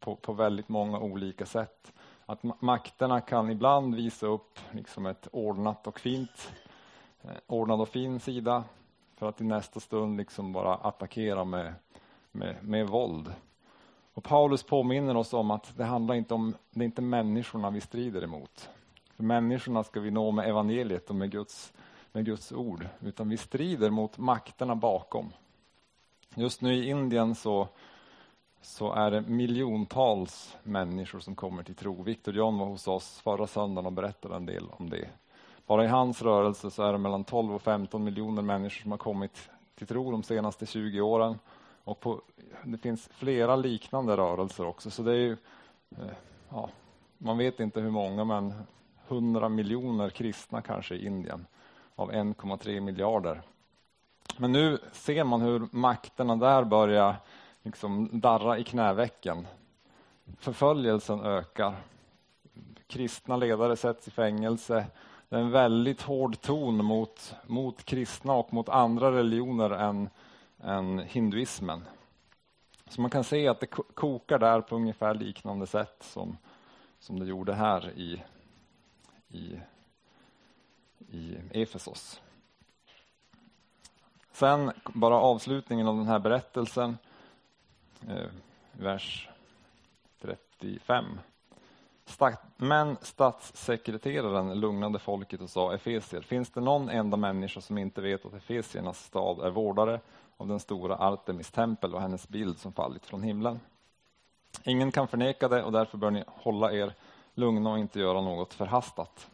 på, 0.00 0.16
på 0.16 0.32
väldigt 0.32 0.68
många 0.68 0.98
olika 0.98 1.46
sätt 1.46 1.92
att 2.26 2.62
makterna 2.62 3.20
kan 3.20 3.50
ibland 3.50 3.94
visa 3.94 4.26
upp 4.26 4.58
liksom 4.70 5.06
ett 5.06 5.28
ordnat 5.32 5.86
och 5.86 6.00
fint, 6.00 6.52
eh, 7.22 7.30
ordnad 7.46 7.80
och 7.80 7.88
fin 7.88 8.20
sida. 8.20 8.64
för 9.16 9.28
att 9.28 9.40
i 9.40 9.44
nästa 9.44 9.80
stund 9.80 10.16
liksom 10.16 10.52
bara 10.52 10.74
attackera 10.74 11.44
med, 11.44 11.74
med, 12.32 12.64
med 12.64 12.88
våld. 12.88 13.32
Och 14.14 14.24
Paulus 14.24 14.62
påminner 14.62 15.16
oss 15.16 15.32
om 15.32 15.50
att 15.50 15.76
det 15.76 15.84
handlar 15.84 16.14
inte 16.14 16.34
om, 16.34 16.54
det 16.70 16.80
är 16.80 16.84
inte 16.84 17.02
människorna 17.02 17.70
vi 17.70 17.80
strider 17.80 18.24
emot. 18.24 18.68
För 19.16 19.22
människorna 19.22 19.84
ska 19.84 20.00
vi 20.00 20.10
nå 20.10 20.30
med 20.30 20.48
evangeliet 20.48 21.10
och 21.10 21.16
med 21.16 21.30
Guds, 21.30 21.72
med 22.12 22.24
Guds 22.24 22.52
ord, 22.52 22.88
utan 23.00 23.28
vi 23.28 23.36
strider 23.36 23.90
mot 23.90 24.18
makterna 24.18 24.76
bakom. 24.76 25.32
Just 26.34 26.60
nu 26.60 26.74
i 26.74 26.88
Indien 26.88 27.34
så, 27.34 27.68
så 28.62 28.92
är 28.92 29.10
det 29.10 29.20
miljontals 29.20 30.56
människor 30.62 31.18
som 31.18 31.34
kommer 31.34 31.62
till 31.62 31.74
tro. 31.74 32.02
Victor 32.02 32.34
John 32.34 32.58
var 32.58 32.66
hos 32.66 32.88
oss 32.88 33.20
förra 33.20 33.46
söndagen 33.46 33.86
och 33.86 33.92
berättade 33.92 34.36
en 34.36 34.46
del 34.46 34.64
om 34.70 34.90
det. 34.90 35.08
Bara 35.66 35.84
i 35.84 35.88
hans 35.88 36.22
rörelse 36.22 36.70
så 36.70 36.82
är 36.82 36.92
det 36.92 36.98
mellan 36.98 37.24
12 37.24 37.54
och 37.54 37.62
15 37.62 38.04
miljoner 38.04 38.42
människor 38.42 38.82
som 38.82 38.90
har 38.90 38.98
kommit 38.98 39.50
till 39.74 39.86
tro 39.86 40.10
de 40.10 40.22
senaste 40.22 40.66
20 40.66 41.00
åren. 41.00 41.38
Och 41.84 42.00
på, 42.00 42.20
det 42.64 42.78
finns 42.78 43.08
flera 43.12 43.56
liknande 43.56 44.16
rörelser 44.16 44.66
också, 44.66 44.90
så 44.90 45.02
det 45.02 45.12
är 45.12 45.16
ju, 45.16 45.36
eh, 45.90 46.16
ja, 46.48 46.68
man 47.18 47.38
vet 47.38 47.60
inte 47.60 47.80
hur 47.80 47.90
många, 47.90 48.24
men 48.24 48.54
100 49.08 49.48
miljoner 49.48 50.10
kristna 50.10 50.62
kanske 50.62 50.94
i 50.94 51.06
Indien 51.06 51.46
av 51.96 52.12
1,3 52.12 52.80
miljarder. 52.80 53.42
Men 54.36 54.52
nu 54.52 54.78
ser 54.92 55.24
man 55.24 55.40
hur 55.40 55.68
makterna 55.70 56.36
där 56.36 56.64
börjar 56.64 57.16
liksom 57.66 58.20
darra 58.20 58.58
i 58.58 58.64
knävecken. 58.64 59.46
Förföljelsen 60.38 61.20
ökar. 61.20 61.74
Kristna 62.86 63.36
ledare 63.36 63.76
sätts 63.76 64.08
i 64.08 64.10
fängelse. 64.10 64.86
Det 65.28 65.36
är 65.36 65.40
en 65.40 65.50
väldigt 65.50 66.02
hård 66.02 66.40
ton 66.40 66.84
mot, 66.84 67.34
mot 67.46 67.84
kristna 67.84 68.32
och 68.32 68.52
mot 68.52 68.68
andra 68.68 69.12
religioner 69.12 69.70
än, 69.70 70.08
än 70.62 70.98
hinduismen. 70.98 71.84
Så 72.88 73.00
man 73.00 73.10
kan 73.10 73.24
se 73.24 73.48
att 73.48 73.60
det 73.60 73.66
kokar 73.66 74.38
där 74.38 74.60
på 74.60 74.76
ungefär 74.76 75.14
liknande 75.14 75.66
sätt 75.66 75.96
som, 76.00 76.36
som 76.98 77.18
det 77.18 77.26
gjorde 77.26 77.54
här 77.54 77.90
i, 77.90 78.22
i, 79.28 79.60
i 81.10 81.36
Efesos. 81.50 82.20
Sen 84.32 84.72
bara 84.94 85.14
avslutningen 85.14 85.88
av 85.88 85.96
den 85.96 86.06
här 86.06 86.18
berättelsen, 86.18 86.98
Eh, 88.08 88.26
vers 88.72 89.28
35. 90.20 91.04
Men 92.56 92.96
statssekreteraren 93.02 94.60
lugnade 94.60 94.98
folket 94.98 95.40
och 95.40 95.50
sa 95.50 95.74
Efesier, 95.74 96.20
finns 96.20 96.50
det 96.50 96.60
någon 96.60 96.88
enda 96.88 97.16
människa 97.16 97.60
som 97.60 97.78
inte 97.78 98.00
vet 98.00 98.26
att 98.26 98.34
Efesiernas 98.34 99.04
stad 99.04 99.40
är 99.46 99.50
vårdare 99.50 100.00
av 100.36 100.48
den 100.48 100.60
stora 100.60 100.96
Artemis 100.96 101.50
tempel 101.50 101.94
och 101.94 102.00
hennes 102.00 102.28
bild 102.28 102.58
som 102.58 102.72
fallit 102.72 103.06
från 103.06 103.22
himlen? 103.22 103.60
Ingen 104.64 104.92
kan 104.92 105.08
förneka 105.08 105.48
det 105.48 105.62
och 105.62 105.72
därför 105.72 105.98
bör 105.98 106.10
ni 106.10 106.24
hålla 106.26 106.72
er 106.72 106.92
lugna 107.34 107.70
och 107.70 107.78
inte 107.78 108.00
göra 108.00 108.20
något 108.20 108.54
förhastat. 108.54 109.30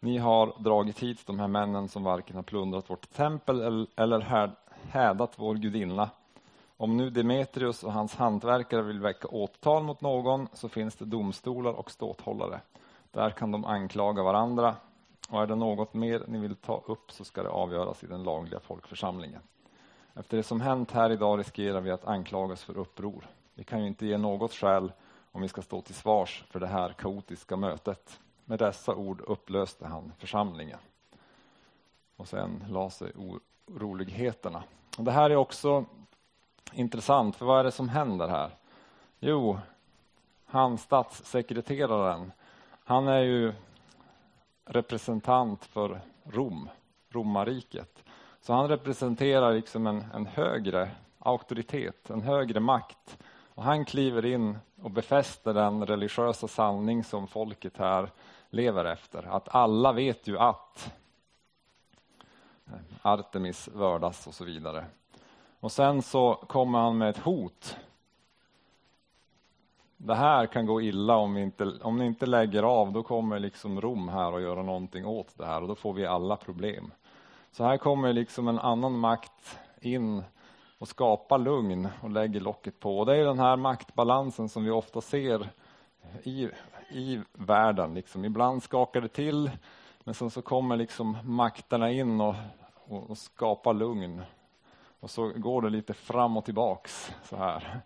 Ni 0.00 0.18
har 0.18 0.52
dragit 0.58 0.98
hit 0.98 1.26
de 1.26 1.38
här 1.38 1.48
männen 1.48 1.88
som 1.88 2.04
varken 2.04 2.36
har 2.36 2.42
plundrat 2.42 2.90
vårt 2.90 3.10
tempel 3.10 3.86
eller 3.96 4.50
hädat 4.90 5.32
vår 5.36 5.54
gudinna. 5.54 6.10
Om 6.80 6.96
nu 6.96 7.10
Demetrius 7.10 7.84
och 7.84 7.92
hans 7.92 8.14
hantverkare 8.14 8.82
vill 8.82 9.00
väcka 9.00 9.28
åtal 9.28 9.82
mot 9.82 10.00
någon 10.00 10.48
så 10.52 10.68
finns 10.68 10.96
det 10.96 11.04
domstolar 11.04 11.72
och 11.72 11.90
ståthållare. 11.90 12.60
Där 13.10 13.30
kan 13.30 13.50
de 13.50 13.64
anklaga 13.64 14.22
varandra 14.22 14.76
och 15.28 15.42
är 15.42 15.46
det 15.46 15.54
något 15.54 15.94
mer 15.94 16.24
ni 16.28 16.38
vill 16.38 16.56
ta 16.56 16.82
upp 16.86 17.12
så 17.12 17.24
ska 17.24 17.42
det 17.42 17.48
avgöras 17.48 18.04
i 18.04 18.06
den 18.06 18.22
lagliga 18.22 18.60
folkförsamlingen. 18.60 19.40
Efter 20.14 20.36
det 20.36 20.42
som 20.42 20.60
hänt 20.60 20.92
här 20.92 21.10
idag 21.10 21.38
riskerar 21.38 21.80
vi 21.80 21.90
att 21.90 22.04
anklagas 22.04 22.64
för 22.64 22.78
uppror. 22.78 23.26
Vi 23.54 23.64
kan 23.64 23.80
ju 23.80 23.86
inte 23.86 24.06
ge 24.06 24.18
något 24.18 24.52
skäl 24.52 24.92
om 25.32 25.42
vi 25.42 25.48
ska 25.48 25.62
stå 25.62 25.80
till 25.80 25.94
svars 25.94 26.44
för 26.50 26.60
det 26.60 26.66
här 26.66 26.92
kaotiska 26.92 27.56
mötet. 27.56 28.20
Med 28.44 28.58
dessa 28.58 28.94
ord 28.94 29.20
upplöste 29.20 29.86
han 29.86 30.12
församlingen. 30.18 30.78
Och 32.16 32.28
sen 32.28 32.64
la 32.70 32.90
sig 32.90 33.12
oroligheterna. 33.66 34.62
Det 34.98 35.10
här 35.10 35.30
är 35.30 35.36
också 35.36 35.84
intressant, 36.72 37.36
för 37.36 37.46
vad 37.46 37.60
är 37.60 37.64
det 37.64 37.72
som 37.72 37.88
händer 37.88 38.28
här? 38.28 38.50
Jo, 39.20 39.58
han 40.46 40.78
statssekreteraren, 40.78 42.32
han 42.84 43.08
är 43.08 43.20
ju 43.20 43.52
representant 44.64 45.64
för 45.64 46.00
Rom, 46.24 46.68
romarriket. 47.10 48.04
Så 48.40 48.52
han 48.52 48.68
representerar 48.68 49.52
liksom 49.52 49.86
en, 49.86 50.04
en 50.14 50.26
högre 50.26 50.90
auktoritet, 51.18 52.10
en 52.10 52.22
högre 52.22 52.60
makt. 52.60 53.18
Och 53.54 53.62
han 53.62 53.84
kliver 53.84 54.24
in 54.24 54.58
och 54.82 54.90
befäster 54.90 55.54
den 55.54 55.86
religiösa 55.86 56.48
sanning 56.48 57.04
som 57.04 57.26
folket 57.26 57.76
här 57.76 58.10
lever 58.50 58.84
efter. 58.84 59.36
Att 59.36 59.54
alla 59.54 59.92
vet 59.92 60.26
ju 60.26 60.38
att 60.38 60.92
Artemis 63.02 63.68
vördas 63.68 64.26
och 64.26 64.34
så 64.34 64.44
vidare. 64.44 64.84
Och 65.60 65.72
sen 65.72 66.02
så 66.02 66.34
kommer 66.34 66.78
han 66.78 66.98
med 66.98 67.10
ett 67.10 67.18
hot. 67.18 67.76
Det 69.96 70.14
här 70.14 70.46
kan 70.46 70.66
gå 70.66 70.80
illa 70.80 71.16
om, 71.16 71.34
vi 71.34 71.42
inte, 71.42 71.64
om 71.82 71.96
ni 71.98 72.06
inte 72.06 72.26
lägger 72.26 72.62
av, 72.62 72.92
då 72.92 73.02
kommer 73.02 73.38
liksom 73.38 73.80
Rom 73.80 74.08
här 74.08 74.32
och 74.32 74.40
göra 74.40 74.62
någonting 74.62 75.06
åt 75.06 75.38
det 75.38 75.46
här 75.46 75.62
och 75.62 75.68
då 75.68 75.74
får 75.74 75.92
vi 75.92 76.06
alla 76.06 76.36
problem. 76.36 76.92
Så 77.52 77.64
här 77.64 77.76
kommer 77.76 78.12
liksom 78.12 78.48
en 78.48 78.58
annan 78.58 78.98
makt 78.98 79.58
in 79.80 80.22
och 80.78 80.88
skapar 80.88 81.38
lugn 81.38 81.88
och 82.02 82.10
lägger 82.10 82.40
locket 82.40 82.80
på. 82.80 82.98
Och 82.98 83.06
det 83.06 83.16
är 83.16 83.24
den 83.24 83.38
här 83.38 83.56
maktbalansen 83.56 84.48
som 84.48 84.64
vi 84.64 84.70
ofta 84.70 85.00
ser 85.00 85.48
i, 86.22 86.48
i 86.90 87.20
världen. 87.32 87.94
Liksom. 87.94 88.24
Ibland 88.24 88.62
skakar 88.62 89.00
det 89.00 89.08
till, 89.08 89.50
men 90.04 90.14
sen 90.14 90.30
så 90.30 90.42
kommer 90.42 90.76
liksom 90.76 91.16
makterna 91.24 91.90
in 91.90 92.20
och, 92.20 92.34
och, 92.74 93.10
och 93.10 93.18
skapar 93.18 93.74
lugn. 93.74 94.22
Och 95.00 95.10
så 95.10 95.32
går 95.36 95.62
det 95.62 95.70
lite 95.70 95.94
fram 95.94 96.36
och 96.36 96.44
tillbaks 96.44 97.12
så 97.24 97.36
här. 97.36 97.80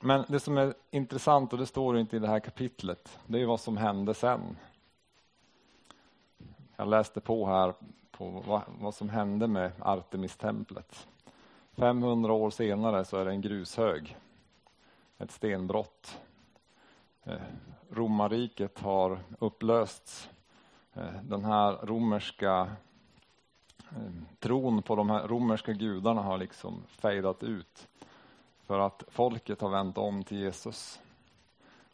Men 0.00 0.24
det 0.28 0.40
som 0.40 0.58
är 0.58 0.74
intressant, 0.90 1.52
och 1.52 1.58
det 1.58 1.66
står 1.66 1.98
inte 1.98 2.16
i 2.16 2.18
det 2.18 2.28
här 2.28 2.40
kapitlet, 2.40 3.18
det 3.26 3.40
är 3.40 3.46
vad 3.46 3.60
som 3.60 3.76
hände 3.76 4.14
sen. 4.14 4.56
Jag 6.76 6.88
läste 6.88 7.20
på 7.20 7.46
här 7.46 7.74
på 8.10 8.42
vad, 8.46 8.62
vad 8.80 8.94
som 8.94 9.08
hände 9.08 9.48
med 9.48 9.72
Artemistemplet. 9.78 11.06
500 11.76 12.32
år 12.32 12.50
senare 12.50 13.04
så 13.04 13.16
är 13.16 13.24
det 13.24 13.30
en 13.30 13.40
grushög, 13.40 14.16
ett 15.18 15.30
stenbrott. 15.30 16.18
Eh, 17.24 17.40
romarriket 17.90 18.78
har 18.78 19.18
upplösts. 19.38 20.30
Eh, 20.92 21.22
den 21.22 21.44
här 21.44 21.72
romerska 21.72 22.70
tron 24.38 24.82
på 24.82 24.96
de 24.96 25.10
här 25.10 25.28
romerska 25.28 25.72
gudarna 25.72 26.22
har 26.22 26.38
liksom 26.38 26.82
fejdat 26.88 27.42
ut 27.42 27.88
för 28.66 28.78
att 28.78 29.04
folket 29.08 29.60
har 29.60 29.68
vänt 29.68 29.98
om 29.98 30.24
till 30.24 30.38
Jesus. 30.38 31.00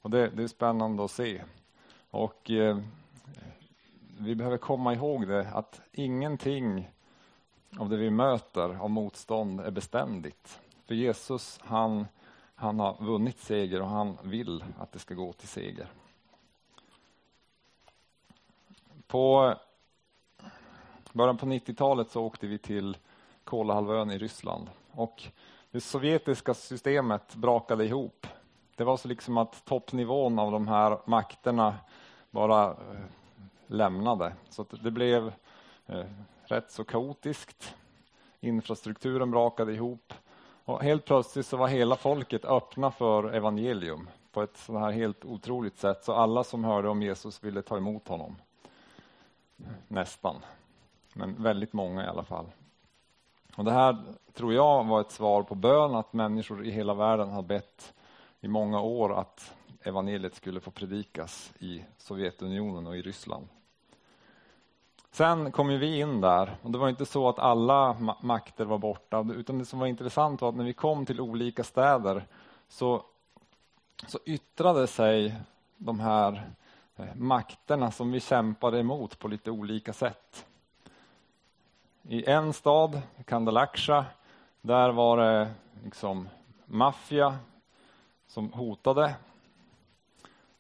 Och 0.03 0.11
det, 0.11 0.29
det 0.29 0.43
är 0.43 0.49
spännande 0.49 1.05
att 1.05 1.11
se. 1.11 1.43
Och 2.11 2.51
eh, 2.51 2.79
vi 4.19 4.35
behöver 4.35 4.59
komma 4.59 4.95
ihåg 4.95 5.29
det 5.29 5.49
att 5.49 5.81
ingenting 5.93 6.91
av 7.79 7.89
det 7.89 7.97
vi 7.97 8.11
möter 8.11 8.83
av 8.83 8.91
motstånd 8.91 9.61
är 9.61 9.71
beständigt. 9.71 10.61
För 10.87 10.95
Jesus, 10.95 11.61
han, 11.63 12.07
han 12.55 12.81
har 12.81 12.97
vunnit 13.01 13.39
seger 13.39 13.83
och 13.83 13.89
han 13.89 14.19
vill 14.23 14.65
att 14.79 14.93
det 14.93 14.99
ska 14.99 15.15
gå 15.15 15.33
till 15.33 15.49
seger. 15.49 15.87
På 19.07 19.55
början 21.13 21.37
på 21.37 21.47
90-talet 21.47 22.11
så 22.11 22.25
åkte 22.25 22.47
vi 22.47 22.59
till 22.59 22.97
Kolahalvön 23.45 24.11
i 24.11 24.19
Ryssland 24.19 24.71
och 24.93 25.23
det 25.71 25.81
sovjetiska 25.81 26.55
systemet 26.55 27.35
brakade 27.35 27.85
ihop. 27.85 28.27
Det 28.77 28.85
var 28.85 28.97
så 28.97 29.09
liksom 29.09 29.39
att 29.39 29.65
toppnivån 29.65 30.39
av 30.39 30.53
de 30.53 30.69
här 30.69 30.99
makterna 31.05 31.75
bara 32.31 32.71
eh, 32.71 32.77
lämnade. 33.67 34.33
Så 34.49 34.67
det 34.83 34.91
blev 34.91 35.33
eh, 35.87 36.05
rätt 36.45 36.71
så 36.71 36.85
kaotiskt. 36.85 37.75
Infrastrukturen 38.41 39.31
brakade 39.31 39.73
ihop 39.73 40.15
och 40.65 40.83
helt 40.83 41.05
plötsligt 41.05 41.47
så 41.47 41.57
var 41.57 41.69
hela 41.69 41.97
folket 41.97 42.45
öppna 42.45 42.91
för 42.91 43.35
evangelium 43.35 44.09
på 44.33 44.43
ett 44.43 44.57
så 44.57 44.79
här 44.79 44.91
helt 44.91 45.25
otroligt 45.25 45.79
sätt 45.79 46.05
så 46.05 46.13
alla 46.13 46.45
som 46.45 46.65
hörde 46.65 46.89
om 46.89 47.03
Jesus 47.03 47.45
ville 47.45 47.63
ta 47.63 47.77
emot 47.77 48.09
honom. 48.09 48.37
Nästan, 49.89 50.37
men 51.19 51.43
väldigt 51.43 51.73
många 51.73 52.05
i 52.05 52.07
alla 52.07 52.25
fall. 52.25 52.47
Och 53.57 53.65
Det 53.65 53.73
här 53.73 53.97
tror 54.33 54.55
jag 54.55 54.85
var 54.85 55.01
ett 55.01 55.11
svar 55.11 55.43
på 55.43 55.55
bön 55.55 55.95
att 55.95 56.13
människor 56.13 56.67
i 56.67 56.71
hela 56.71 56.95
världen 56.95 57.31
har 57.31 57.43
bett 57.43 57.95
i 58.41 58.49
många 58.49 58.81
år 58.81 59.19
att 59.19 59.55
evangeliet 59.83 60.35
skulle 60.35 60.61
få 60.61 60.71
predikas 60.71 61.53
i 61.59 61.85
Sovjetunionen 61.97 62.87
och 62.87 62.97
i 62.97 63.03
Ryssland. 63.03 63.49
Sen 65.11 65.53
kom 65.53 65.71
ju 65.71 65.79
vi 65.79 66.01
in 66.01 66.21
där 66.21 66.57
och 66.63 66.71
det 66.71 66.79
var 66.79 66.89
inte 66.89 67.07
så 67.07 67.29
att 67.29 67.39
alla 67.39 67.97
makter 68.21 68.65
var 68.65 68.79
borta 68.79 69.27
utan 69.37 69.59
det 69.59 69.65
som 69.65 69.79
var 69.79 69.87
intressant 69.87 70.41
var 70.41 70.49
att 70.49 70.57
när 70.57 70.65
vi 70.65 70.73
kom 70.73 71.07
till 71.07 71.21
olika 71.21 71.65
städer 71.65 72.27
så, 72.69 73.05
så 74.07 74.19
yttrade 74.25 74.87
sig 74.87 75.35
de 75.77 76.01
här 76.01 76.51
eh, 76.97 77.15
makterna 77.15 77.91
som 77.91 78.13
vi 78.13 78.21
kämpade 78.21 78.79
emot 78.79 79.19
på 79.19 79.29
lite 79.29 79.51
olika 79.51 79.93
sätt. 79.93 80.45
I 82.11 82.31
en 82.31 82.53
stad, 82.53 83.01
Kandalaksha, 83.25 84.05
där 84.61 84.91
var 84.91 85.17
det 85.17 85.51
liksom 85.85 86.29
maffia 86.67 87.37
som 88.27 88.53
hotade, 88.53 89.15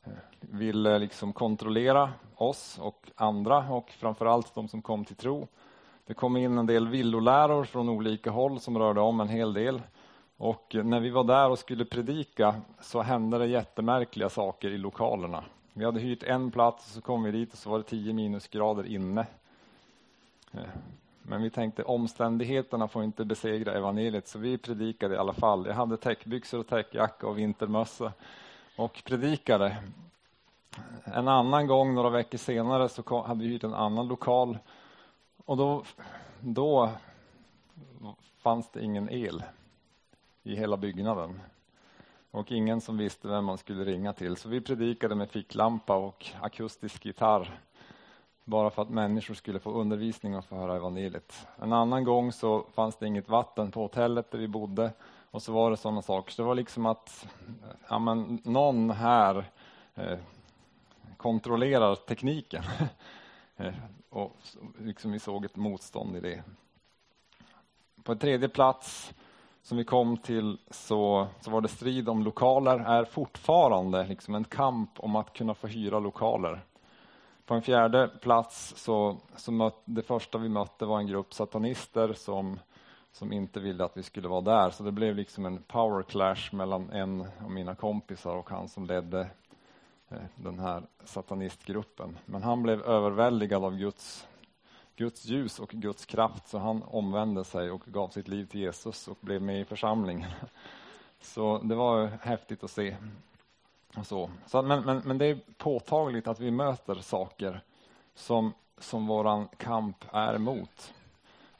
eh, 0.05 0.13
ville 0.41 0.99
liksom 0.99 1.33
kontrollera 1.33 2.13
oss 2.35 2.79
och 2.79 3.11
andra 3.15 3.59
och 3.71 3.91
framförallt 3.91 4.55
de 4.55 4.69
som 4.69 4.83
kom 4.83 5.05
till 5.05 5.17
tro. 5.17 5.49
Det 6.07 6.15
kom 6.15 6.37
in 6.37 6.59
en 6.59 6.67
del 6.67 6.89
villoläror 6.89 7.65
från 7.65 7.89
olika 7.89 8.31
håll 8.31 8.61
som 8.61 8.79
rörde 8.79 9.01
om 9.01 9.21
en 9.21 9.29
hel 9.29 9.53
del. 9.53 9.83
Och 10.37 10.77
när 10.85 11.01
vi 11.01 11.11
var 11.11 11.25
där 11.25 11.51
och 11.51 11.59
skulle 11.59 11.85
predika 11.85 12.55
så 12.81 13.03
hände 13.03 13.39
det 13.39 13.47
jättemärkliga 13.47 14.29
saker 14.29 14.71
i 14.71 14.79
lokalerna. 14.79 15.45
Vi 15.73 15.85
hade 15.85 16.01
hyrt 16.01 16.23
en 16.23 16.51
plats 16.51 16.87
och 16.87 16.93
så 16.93 17.01
kom 17.01 17.23
vi 17.23 17.31
dit 17.31 17.53
och 17.53 17.59
så 17.59 17.71
var 17.71 17.79
det 17.79 17.85
10 17.85 18.13
minusgrader 18.13 18.87
inne. 18.87 19.27
Eh, 20.53 20.61
men 21.29 21.43
vi 21.43 21.51
tänkte 21.51 21.83
omständigheterna 21.83 22.89
får 22.89 23.05
inte 23.05 23.25
besegra 23.25 23.73
evangeliet 23.73 24.29
så 24.29 24.39
vi 24.39 24.59
predikade 24.59 25.15
i 25.15 25.19
alla 25.19 25.33
fall. 25.33 25.67
Jag 25.67 25.75
hade 25.75 25.97
täckbyxor 25.97 26.59
och 26.59 26.67
täckjacka 26.67 27.27
och 27.27 27.39
vintermössa 27.39 28.13
och 28.77 29.03
predikade. 29.05 29.77
En 31.05 31.29
annan 31.29 31.67
gång, 31.67 31.95
några 31.95 32.11
veckor 32.11 32.39
senare, 32.39 32.89
så 32.89 33.23
hade 33.23 33.43
vi 33.43 33.49
hyrt 33.49 33.65
en 33.65 33.75
annan 33.75 34.09
lokal 34.09 34.59
och 35.45 35.57
då, 35.57 35.85
då 36.41 36.91
fanns 38.39 38.71
det 38.71 38.85
ingen 38.85 39.11
el 39.11 39.43
i 40.43 40.57
hela 40.57 40.77
byggnaden 40.77 41.41
och 42.31 42.53
ingen 42.53 42.81
som 42.81 42.97
visste 42.97 43.29
vem 43.29 43.45
man 43.45 43.59
skulle 43.59 43.85
ringa 43.85 44.13
till. 44.13 44.37
Så 44.37 44.49
vi 44.49 44.61
predikade 44.61 45.15
med 45.15 45.31
ficklampa 45.31 45.97
och 45.97 46.27
akustisk 46.41 47.05
gitarr 47.05 47.61
bara 48.49 48.71
för 48.71 48.83
att 48.83 48.91
människor 48.91 49.35
skulle 49.35 49.59
få 49.59 49.71
undervisning 49.71 50.37
och 50.37 50.45
få 50.45 50.57
höra 50.57 50.77
evangeliet. 50.77 51.47
En 51.57 51.73
annan 51.73 52.05
gång 52.05 52.33
så 52.33 52.65
fanns 52.75 52.97
det 52.97 53.07
inget 53.07 53.29
vatten 53.29 53.71
på 53.71 53.81
hotellet 53.81 54.31
där 54.31 54.39
vi 54.39 54.49
bodde 54.49 54.93
och 55.31 55.43
så 55.43 55.53
var 55.53 55.71
det 55.71 55.77
sådana 55.77 56.03
saker. 56.03 56.33
Så 56.33 56.43
det 56.43 56.47
var 56.47 56.55
liksom 56.55 56.87
att 56.87 57.27
ja, 57.89 57.99
men, 57.99 58.41
någon 58.45 58.91
här 58.91 59.45
eh, 59.95 60.19
kontrollerar 61.17 61.95
tekniken. 61.95 62.63
Eh, 63.61 63.75
och 64.11 64.37
liksom 64.79 65.13
vi 65.13 65.19
såg 65.19 65.45
ett 65.45 65.57
motstånd 65.57 66.17
i 66.17 66.21
det. 66.21 66.43
På 68.03 68.13
en 68.13 68.19
tredje 68.19 68.49
plats 68.49 69.15
som 69.63 69.79
vi 69.79 69.85
kom 69.85 70.17
till 70.17 70.59
så, 70.71 71.27
så 71.41 71.51
var 71.51 71.61
det 71.61 71.69
strid 71.69 72.09
om 72.09 72.23
lokaler, 72.23 72.79
är 72.79 73.05
fortfarande 73.05 74.07
liksom 74.07 74.35
en 74.35 74.45
kamp 74.45 74.91
om 74.97 75.17
att 75.17 75.33
kunna 75.33 75.55
få 75.55 75.67
hyra 75.67 75.99
lokaler. 75.99 76.65
På 77.49 77.55
en 77.55 77.63
fjärde 77.63 78.09
plats 78.09 78.75
så, 78.77 79.17
så 79.37 79.53
möt, 79.53 79.75
det 79.85 80.03
första 80.03 80.39
vi 80.39 80.49
mötte 80.49 80.85
var 80.85 80.99
en 80.99 81.07
grupp 81.07 81.35
satanister 81.35 82.13
som, 82.13 82.61
som 83.13 83.33
inte 83.33 83.61
ville 83.61 83.85
att 83.85 83.97
vi 83.97 84.03
skulle 84.03 84.29
vara 84.29 84.41
där. 84.41 84.71
Så 84.71 84.83
det 84.83 84.93
blev 84.93 85.17
liksom 85.17 85.47
en 85.47 85.63
power 85.63 86.03
clash 86.03 86.53
mellan 86.53 86.91
en 86.91 87.21
av 87.21 87.51
mina 87.51 87.75
kompisar 87.75 88.37
och 88.37 88.51
han 88.51 88.69
som 88.69 88.87
ledde 88.87 89.21
eh, 90.09 90.19
den 90.35 90.59
här 90.59 90.83
satanistgruppen. 91.05 92.19
Men 92.25 92.43
han 92.43 92.63
blev 92.63 92.83
överväldigad 92.83 93.65
av 93.65 93.77
Guds, 93.77 94.29
Guds 94.97 95.25
ljus 95.25 95.59
och 95.59 95.71
Guds 95.71 96.07
kraft 96.07 96.49
så 96.49 96.59
han 96.59 96.83
omvände 96.83 97.45
sig 97.45 97.71
och 97.71 97.83
gav 97.87 98.09
sitt 98.09 98.29
liv 98.29 98.47
till 98.47 98.61
Jesus 98.61 99.09
och 99.09 99.17
blev 99.21 99.43
med 99.43 99.61
i 99.61 99.65
församlingen. 99.65 100.31
Så 101.21 101.59
det 101.59 101.75
var 101.75 102.07
häftigt 102.23 102.65
att 102.65 102.71
se. 102.71 102.97
Så. 104.03 104.31
Så, 104.47 104.63
men, 104.63 104.85
men, 104.85 105.03
men 105.05 105.19
det 105.19 105.27
är 105.27 105.39
påtagligt 105.57 106.27
att 106.27 106.41
vi 106.41 106.51
möter 106.51 106.95
saker 106.95 107.61
som, 108.15 108.53
som 108.79 109.07
vår 109.07 109.57
kamp 109.57 110.05
är 110.13 110.35
emot. 110.35 110.95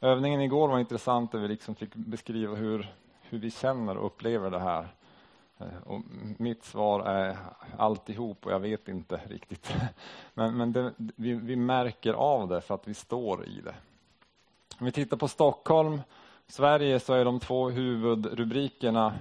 Övningen 0.01 0.41
igår 0.41 0.67
var 0.67 0.79
intressant 0.79 1.31
där 1.31 1.39
vi 1.39 1.47
liksom 1.47 1.75
fick 1.75 1.95
beskriva 1.95 2.55
hur, 2.55 2.93
hur 3.21 3.39
vi 3.39 3.51
känner 3.51 3.97
och 3.97 4.05
upplever 4.05 4.51
det 4.51 4.59
här. 4.59 4.87
Eh, 5.57 5.81
och 5.85 6.01
mitt 6.37 6.63
svar 6.63 6.99
är 6.99 7.37
alltihop 7.77 8.45
och 8.45 8.51
jag 8.51 8.59
vet 8.59 8.87
inte 8.87 9.21
riktigt. 9.27 9.73
Men, 10.33 10.57
men 10.57 10.71
det, 10.71 10.93
vi, 10.97 11.33
vi 11.33 11.55
märker 11.55 12.13
av 12.13 12.47
det 12.47 12.61
för 12.61 12.75
att 12.75 12.87
vi 12.87 12.93
står 12.93 13.45
i 13.45 13.61
det. 13.61 13.75
Om 14.79 14.85
vi 14.85 14.91
tittar 14.91 15.17
på 15.17 15.27
Stockholm, 15.27 16.01
Sverige 16.47 16.99
så 16.99 17.13
är 17.13 17.25
de 17.25 17.39
två 17.39 17.69
huvudrubrikerna 17.69 19.13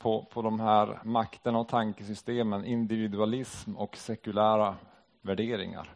på, 0.00 0.26
på 0.32 0.42
de 0.42 0.60
här 0.60 0.98
makterna 1.04 1.58
och 1.58 1.68
tankesystemen, 1.68 2.64
individualism 2.64 3.76
och 3.76 3.96
sekulära 3.96 4.76
värderingar. 5.22 5.88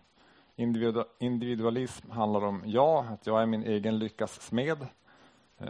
Individualism 1.18 2.10
handlar 2.10 2.44
om 2.44 2.62
jag, 2.66 3.06
att 3.06 3.26
jag 3.26 3.42
är 3.42 3.46
min 3.46 3.62
egen 3.62 3.98
lyckas 3.98 4.40
smed. 4.40 4.86
Eh, 5.58 5.68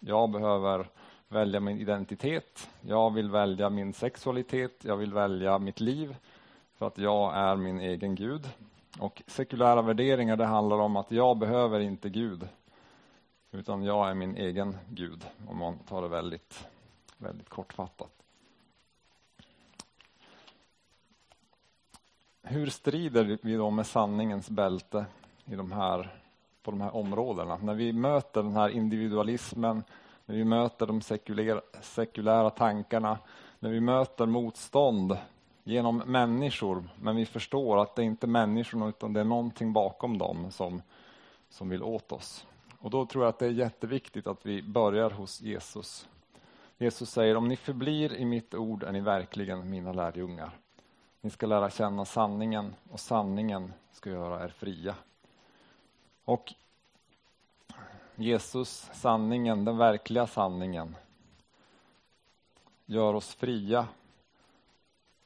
jag 0.00 0.30
behöver 0.30 0.88
välja 1.28 1.60
min 1.60 1.80
identitet. 1.80 2.68
Jag 2.80 3.14
vill 3.14 3.30
välja 3.30 3.70
min 3.70 3.92
sexualitet. 3.92 4.84
Jag 4.84 4.96
vill 4.96 5.12
välja 5.12 5.58
mitt 5.58 5.80
liv 5.80 6.16
för 6.78 6.86
att 6.86 6.98
jag 6.98 7.34
är 7.36 7.56
min 7.56 7.80
egen 7.80 8.14
Gud. 8.14 8.48
Och 8.98 9.22
sekulära 9.26 9.82
värderingar, 9.82 10.36
det 10.36 10.44
handlar 10.44 10.78
om 10.78 10.96
att 10.96 11.10
jag 11.10 11.36
behöver 11.36 11.80
inte 11.80 12.08
Gud 12.08 12.48
utan 13.56 13.82
jag 13.82 14.10
är 14.10 14.14
min 14.14 14.36
egen 14.36 14.76
Gud, 14.88 15.26
om 15.48 15.58
man 15.58 15.78
tar 15.78 16.02
det 16.02 16.08
väldigt, 16.08 16.68
väldigt 17.18 17.48
kortfattat. 17.48 18.12
Hur 22.42 22.66
strider 22.66 23.38
vi 23.42 23.54
då 23.54 23.70
med 23.70 23.86
sanningens 23.86 24.50
bälte 24.50 25.06
i 25.44 25.54
de 25.54 25.72
här, 25.72 26.20
på 26.62 26.70
de 26.70 26.80
här 26.80 26.96
områdena? 26.96 27.56
När 27.56 27.74
vi 27.74 27.92
möter 27.92 28.42
den 28.42 28.56
här 28.56 28.68
individualismen, 28.68 29.84
när 30.26 30.36
vi 30.36 30.44
möter 30.44 30.86
de 30.86 31.00
sekulära, 31.00 31.60
sekulära 31.80 32.50
tankarna, 32.50 33.18
när 33.58 33.70
vi 33.70 33.80
möter 33.80 34.26
motstånd 34.26 35.18
genom 35.64 35.96
människor, 35.96 36.84
men 36.96 37.16
vi 37.16 37.26
förstår 37.26 37.82
att 37.82 37.94
det 37.94 38.02
är 38.02 38.06
inte 38.06 38.26
människorna 38.26 38.88
utan 38.88 39.12
det 39.12 39.20
är 39.20 39.24
någonting 39.24 39.72
bakom 39.72 40.18
dem 40.18 40.50
som, 40.50 40.82
som 41.48 41.68
vill 41.68 41.82
åt 41.82 42.12
oss. 42.12 42.46
Och 42.86 42.90
då 42.90 43.06
tror 43.06 43.24
jag 43.24 43.28
att 43.28 43.38
det 43.38 43.46
är 43.46 43.50
jätteviktigt 43.50 44.26
att 44.26 44.46
vi 44.46 44.62
börjar 44.62 45.10
hos 45.10 45.40
Jesus. 45.40 46.08
Jesus 46.78 47.10
säger, 47.10 47.36
om 47.36 47.48
ni 47.48 47.56
förblir 47.56 48.14
i 48.14 48.24
mitt 48.24 48.54
ord 48.54 48.82
är 48.82 48.92
ni 48.92 49.00
verkligen 49.00 49.70
mina 49.70 49.92
lärjungar. 49.92 50.50
Ni 51.20 51.30
ska 51.30 51.46
lära 51.46 51.70
känna 51.70 52.04
sanningen 52.04 52.74
och 52.90 53.00
sanningen 53.00 53.72
ska 53.92 54.10
göra 54.10 54.44
er 54.44 54.48
fria. 54.48 54.94
Och 56.24 56.54
Jesus, 58.14 58.90
sanningen, 58.92 59.64
den 59.64 59.76
verkliga 59.76 60.26
sanningen, 60.26 60.96
gör 62.84 63.14
oss 63.14 63.34
fria. 63.34 63.86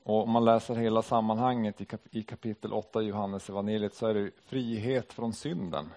Och 0.03 0.23
om 0.23 0.31
man 0.31 0.45
läser 0.45 0.75
hela 0.75 1.03
sammanhanget 1.03 1.81
i 2.11 2.23
kapitel 2.23 2.73
8 2.73 3.03
i 3.03 3.07
Johannes 3.07 3.51
evangeliet 3.51 3.95
så 3.95 4.07
är 4.07 4.15
det 4.15 4.31
frihet 4.45 5.13
från 5.13 5.33
synden. 5.33 5.91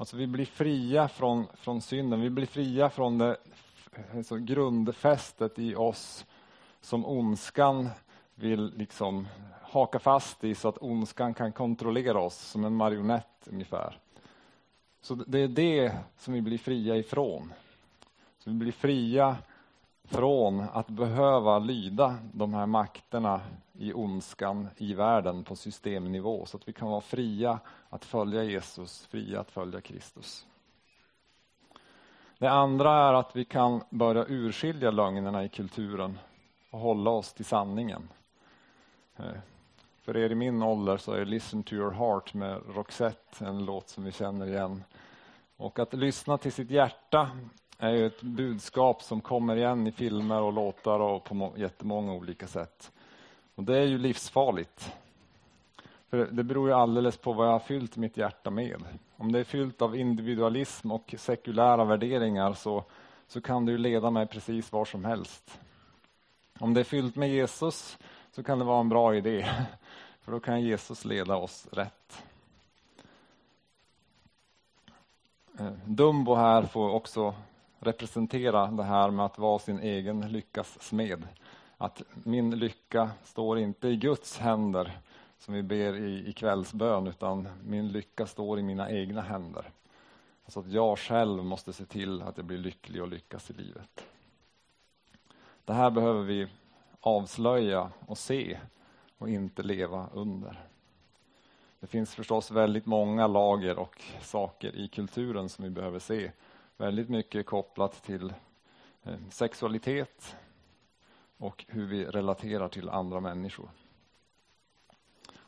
Alltså 0.00 0.16
vi 0.16 0.26
blir 0.26 0.44
fria 0.44 1.08
från, 1.08 1.46
från 1.54 1.80
synden, 1.80 2.20
vi 2.20 2.30
blir 2.30 2.46
fria 2.46 2.90
från 2.90 3.18
det 3.18 3.36
alltså 4.14 4.36
grundfästet 4.36 5.58
i 5.58 5.74
oss 5.74 6.26
som 6.80 7.06
ondskan 7.06 7.88
vill 8.34 8.72
liksom 8.76 9.28
haka 9.62 9.98
fast 9.98 10.44
i 10.44 10.54
så 10.54 10.68
att 10.68 10.78
ondskan 10.78 11.34
kan 11.34 11.52
kontrollera 11.52 12.20
oss 12.20 12.38
som 12.38 12.64
en 12.64 12.74
marionett 12.74 13.48
ungefär. 13.50 13.98
Så 15.00 15.14
det 15.14 15.38
är 15.38 15.48
det 15.48 15.92
som 16.18 16.34
vi 16.34 16.40
blir 16.42 16.58
fria 16.58 16.96
ifrån. 16.96 17.52
Så 18.38 18.50
vi 18.50 18.56
blir 18.56 18.72
fria 18.72 19.36
från 20.08 20.60
att 20.60 20.88
behöva 20.88 21.58
lyda 21.58 22.16
de 22.32 22.54
här 22.54 22.66
makterna 22.66 23.40
i 23.72 23.92
ondskan 23.92 24.68
i 24.76 24.94
världen 24.94 25.44
på 25.44 25.56
systemnivå 25.56 26.46
så 26.46 26.56
att 26.56 26.68
vi 26.68 26.72
kan 26.72 26.88
vara 26.90 27.00
fria 27.00 27.58
att 27.88 28.04
följa 28.04 28.44
Jesus, 28.44 29.06
fria 29.06 29.40
att 29.40 29.50
följa 29.50 29.80
Kristus. 29.80 30.46
Det 32.38 32.50
andra 32.50 32.94
är 32.94 33.14
att 33.14 33.36
vi 33.36 33.44
kan 33.44 33.82
börja 33.90 34.24
urskilja 34.28 34.90
lögnerna 34.90 35.44
i 35.44 35.48
kulturen 35.48 36.18
och 36.70 36.80
hålla 36.80 37.10
oss 37.10 37.32
till 37.32 37.44
sanningen. 37.44 38.08
Eh, 39.16 39.24
för 40.02 40.16
er 40.16 40.30
i 40.30 40.34
min 40.34 40.62
ålder 40.62 40.96
så 40.96 41.12
är 41.12 41.24
Listen 41.24 41.62
to 41.62 41.74
your 41.74 41.90
heart 41.90 42.34
med 42.34 42.62
Roxette 42.74 43.44
en 43.46 43.64
låt 43.64 43.88
som 43.88 44.04
vi 44.04 44.12
känner 44.12 44.46
igen. 44.46 44.84
Och 45.56 45.78
att 45.78 45.92
lyssna 45.94 46.38
till 46.38 46.52
sitt 46.52 46.70
hjärta 46.70 47.30
är 47.78 47.90
ju 47.90 48.06
ett 48.06 48.22
budskap 48.22 49.02
som 49.02 49.20
kommer 49.20 49.56
igen 49.56 49.86
i 49.86 49.92
filmer 49.92 50.40
och 50.40 50.52
låtar 50.52 51.00
och 51.00 51.24
på 51.24 51.52
jättemånga 51.56 52.12
olika 52.12 52.46
sätt. 52.46 52.92
Och 53.54 53.64
det 53.64 53.78
är 53.78 53.84
ju 53.84 53.98
livsfarligt. 53.98 54.92
För 56.10 56.26
det 56.26 56.42
beror 56.42 56.68
ju 56.68 56.74
alldeles 56.74 57.16
på 57.16 57.32
vad 57.32 57.46
jag 57.46 57.52
har 57.52 57.58
fyllt 57.58 57.96
mitt 57.96 58.16
hjärta 58.16 58.50
med. 58.50 58.82
Om 59.16 59.32
det 59.32 59.38
är 59.38 59.44
fyllt 59.44 59.82
av 59.82 59.96
individualism 59.96 60.92
och 60.92 61.14
sekulära 61.18 61.84
värderingar 61.84 62.52
så, 62.52 62.84
så 63.26 63.40
kan 63.40 63.66
det 63.66 63.72
ju 63.72 63.78
leda 63.78 64.10
mig 64.10 64.26
precis 64.26 64.72
var 64.72 64.84
som 64.84 65.04
helst. 65.04 65.60
Om 66.58 66.74
det 66.74 66.80
är 66.80 66.84
fyllt 66.84 67.16
med 67.16 67.30
Jesus 67.30 67.98
så 68.32 68.42
kan 68.42 68.58
det 68.58 68.64
vara 68.64 68.80
en 68.80 68.88
bra 68.88 69.14
idé, 69.14 69.46
för 70.20 70.32
då 70.32 70.40
kan 70.40 70.60
Jesus 70.60 71.04
leda 71.04 71.36
oss 71.36 71.68
rätt. 71.72 72.22
Eh, 75.58 75.72
Dumbo 75.84 76.34
här 76.34 76.62
får 76.62 76.90
också 76.90 77.34
representera 77.78 78.66
det 78.66 78.82
här 78.82 79.10
med 79.10 79.26
att 79.26 79.38
vara 79.38 79.58
sin 79.58 79.78
egen 79.78 80.20
lyckas 80.20 80.78
smed. 80.80 81.28
Att 81.76 82.02
min 82.24 82.58
lycka 82.58 83.10
står 83.24 83.58
inte 83.58 83.88
i 83.88 83.96
Guds 83.96 84.38
händer 84.38 84.98
som 85.38 85.54
vi 85.54 85.62
ber 85.62 85.96
i, 85.96 86.28
i 86.28 86.32
kvällsbön, 86.32 87.06
utan 87.06 87.48
min 87.64 87.88
lycka 87.88 88.26
står 88.26 88.58
i 88.58 88.62
mina 88.62 88.90
egna 88.90 89.20
händer. 89.20 89.70
Alltså 90.44 90.60
att 90.60 90.72
jag 90.72 90.98
själv 90.98 91.44
måste 91.44 91.72
se 91.72 91.84
till 91.84 92.22
att 92.22 92.36
jag 92.36 92.46
blir 92.46 92.58
lycklig 92.58 93.02
och 93.02 93.08
lyckas 93.08 93.50
i 93.50 93.52
livet. 93.52 94.04
Det 95.64 95.72
här 95.72 95.90
behöver 95.90 96.22
vi 96.22 96.46
avslöja 97.00 97.90
och 98.06 98.18
se 98.18 98.58
och 99.18 99.28
inte 99.28 99.62
leva 99.62 100.08
under. 100.12 100.60
Det 101.80 101.86
finns 101.86 102.14
förstås 102.14 102.50
väldigt 102.50 102.86
många 102.86 103.26
lager 103.26 103.78
och 103.78 104.02
saker 104.22 104.76
i 104.76 104.88
kulturen 104.88 105.48
som 105.48 105.64
vi 105.64 105.70
behöver 105.70 105.98
se. 105.98 106.30
Väldigt 106.80 107.08
mycket 107.08 107.46
kopplat 107.46 108.02
till 108.02 108.32
eh, 109.02 109.14
sexualitet 109.30 110.36
och 111.36 111.64
hur 111.68 111.86
vi 111.86 112.04
relaterar 112.04 112.68
till 112.68 112.88
andra 112.88 113.20
människor. 113.20 113.70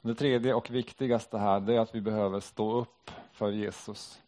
Det 0.01 0.14
tredje 0.14 0.55
och 0.55 0.71
viktigaste 0.71 1.38
här 1.38 1.71
är 1.71 1.81
att 1.81 1.95
vi 1.95 2.01
behöver 2.01 2.40
stå 2.40 2.73
upp 2.73 3.11
för 3.33 3.51
Jesus. 3.51 4.23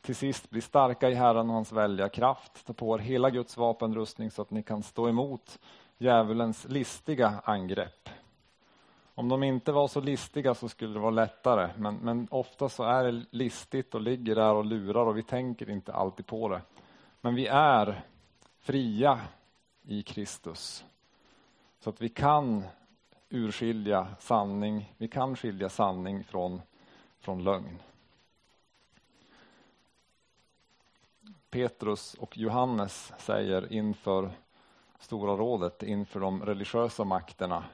Till 0.00 0.16
sist, 0.16 0.50
bli 0.50 0.60
starka 0.60 1.10
i 1.10 1.14
Herren 1.14 1.48
och 1.48 1.54
hans 1.54 1.72
välja 1.72 2.08
kraft. 2.08 2.66
Ta 2.66 2.72
på 2.72 2.94
er 2.94 2.98
hela 2.98 3.30
Guds 3.30 3.56
vapenrustning 3.56 4.30
så 4.30 4.42
att 4.42 4.50
ni 4.50 4.62
kan 4.62 4.82
stå 4.82 5.08
emot 5.08 5.58
djävulens 5.98 6.68
listiga 6.68 7.42
angrepp. 7.44 8.08
Om 9.18 9.28
de 9.28 9.42
inte 9.42 9.72
var 9.72 9.88
så 9.88 10.00
listiga 10.00 10.54
så 10.54 10.68
skulle 10.68 10.94
det 10.94 11.00
vara 11.00 11.10
lättare, 11.10 11.70
men, 11.76 11.96
men 11.96 12.28
ofta 12.30 12.68
så 12.68 12.82
är 12.84 13.04
det 13.04 13.24
listigt 13.30 13.94
och 13.94 14.00
ligger 14.00 14.34
där 14.34 14.54
och 14.54 14.64
lurar 14.64 15.06
och 15.06 15.16
vi 15.16 15.22
tänker 15.22 15.70
inte 15.70 15.92
alltid 15.92 16.26
på 16.26 16.48
det. 16.48 16.62
Men 17.20 17.34
vi 17.34 17.46
är 17.46 18.04
fria 18.58 19.20
i 19.82 20.02
Kristus. 20.02 20.84
Så 21.80 21.90
att 21.90 22.02
vi 22.02 22.08
kan 22.08 22.62
urskilja 23.28 24.08
sanning, 24.18 24.94
vi 24.96 25.08
kan 25.08 25.36
skilja 25.36 25.68
sanning 25.68 26.24
från, 26.24 26.60
från 27.20 27.44
lögn. 27.44 27.78
Petrus 31.50 32.14
och 32.14 32.38
Johannes 32.38 33.12
säger 33.18 33.72
inför 33.72 34.30
Stora 34.98 35.32
rådet, 35.32 35.82
inför 35.82 36.20
de 36.20 36.44
religiösa 36.44 37.04
makterna, 37.04 37.64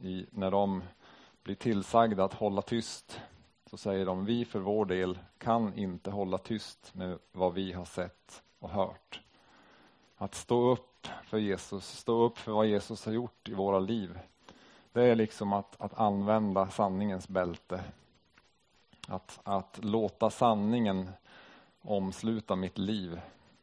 i, 0.00 0.26
när 0.30 0.50
de 0.50 0.82
blir 1.42 1.54
tillsagda 1.54 2.24
att 2.24 2.34
hålla 2.34 2.62
tyst, 2.62 3.20
så 3.66 3.76
säger 3.76 4.06
de, 4.06 4.24
vi 4.24 4.44
för 4.44 4.60
vår 4.60 4.84
del 4.84 5.18
kan 5.38 5.78
inte 5.78 6.10
hålla 6.10 6.38
tyst 6.38 6.94
med 6.94 7.18
vad 7.32 7.54
vi 7.54 7.72
har 7.72 7.84
sett 7.84 8.42
och 8.58 8.70
hört. 8.70 9.20
Att 10.16 10.34
stå 10.34 10.70
upp 10.70 11.06
för 11.24 11.38
Jesus, 11.38 11.98
stå 11.98 12.22
upp 12.22 12.38
för 12.38 12.52
vad 12.52 12.66
Jesus 12.66 13.06
har 13.06 13.12
gjort 13.12 13.48
i 13.48 13.54
våra 13.54 13.78
liv, 13.78 14.18
det 14.92 15.02
är 15.02 15.14
liksom 15.14 15.52
att, 15.52 15.80
att 15.80 15.98
använda 15.98 16.70
sanningens 16.70 17.28
bälte. 17.28 17.84
Att, 19.08 19.40
att 19.42 19.78
låta 19.82 20.30
sanningen 20.30 21.10
omsluta 21.82 22.56
mitt 22.56 22.78
liv. 22.78 23.20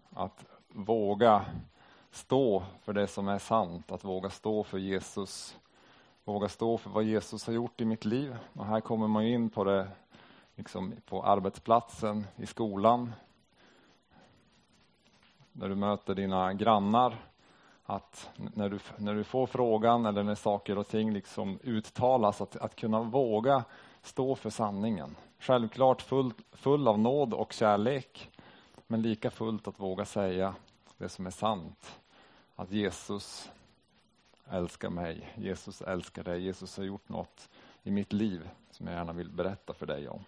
Att 0.10 0.46
våga 0.68 1.46
stå 2.12 2.64
för 2.84 2.94
det 2.94 3.08
som 3.08 3.28
är 3.28 3.40
sant, 3.40 3.92
att 3.92 4.04
våga 4.04 4.30
stå 4.30 4.64
för 4.64 4.78
Jesus. 4.78 5.58
Våga 6.28 6.50
stå 6.50 6.78
för 6.78 6.90
vad 6.90 7.04
Jesus 7.04 7.48
har 7.48 7.54
gjort 7.54 7.82
i 7.82 7.86
mitt 7.86 8.06
liv. 8.06 8.38
Och 8.54 8.66
här 8.66 8.82
kommer 8.82 9.08
man 9.08 9.24
in 9.24 9.50
på 9.50 9.64
det 9.64 9.88
liksom 10.56 10.94
på 11.06 11.24
arbetsplatsen, 11.24 12.28
i 12.36 12.46
skolan. 12.46 13.14
När 15.52 15.70
du 15.70 15.76
möter 15.76 16.16
dina 16.16 16.54
grannar 16.54 17.16
att 17.84 18.30
när 18.36 18.70
du, 18.70 18.80
när 18.98 19.16
du 19.16 19.24
får 19.24 19.48
frågan 19.48 20.06
eller 20.06 20.24
när 20.24 20.36
saker 20.36 20.78
och 20.78 20.88
ting 20.88 21.14
liksom 21.14 21.60
uttalas, 21.64 22.42
att, 22.42 22.56
att 22.56 22.76
kunna 22.76 23.02
våga 23.02 23.64
stå 24.02 24.36
för 24.36 24.50
sanningen. 24.50 25.16
Självklart 25.40 26.02
full, 26.02 26.34
full 26.52 26.88
av 26.88 27.00
nåd 27.00 27.34
och 27.34 27.54
kärlek, 27.54 28.30
men 28.88 29.02
lika 29.02 29.32
fullt 29.32 29.68
att 29.68 29.80
våga 29.80 30.06
säga 30.06 30.56
det 30.98 31.10
som 31.10 31.26
är 31.26 31.32
sant. 31.32 32.00
Att 32.56 32.72
Jesus 32.72 33.50
älskar 34.52 34.90
mig, 34.90 35.34
Jesus 35.36 35.82
älskar 35.82 36.24
dig, 36.24 36.42
Jesus 36.42 36.78
har 36.78 36.84
gjort 36.84 37.10
något 37.10 37.50
i 37.84 37.92
mitt 37.92 38.14
liv 38.14 38.50
som 38.72 38.88
jag 38.88 38.96
gärna 38.96 39.14
vill 39.14 39.30
berätta 39.30 39.74
för 39.74 39.86
dig 39.86 40.08
om. 40.10 40.24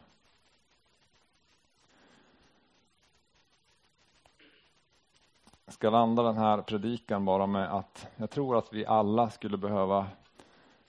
Jag 5.65 5.73
ska 5.73 5.89
landa 5.89 6.23
den 6.23 6.37
här 6.37 6.61
predikan 6.61 7.25
bara 7.25 7.47
med 7.47 7.73
att 7.73 8.07
jag 8.15 8.29
tror 8.29 8.57
att 8.57 8.73
vi 8.73 8.85
alla 8.85 9.29
skulle 9.29 9.57
behöva 9.57 10.07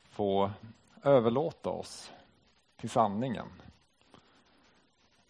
få 0.03 0.51
överlåta 1.03 1.71
oss 1.71 2.13
till 2.77 2.91
sanningen. 2.91 3.47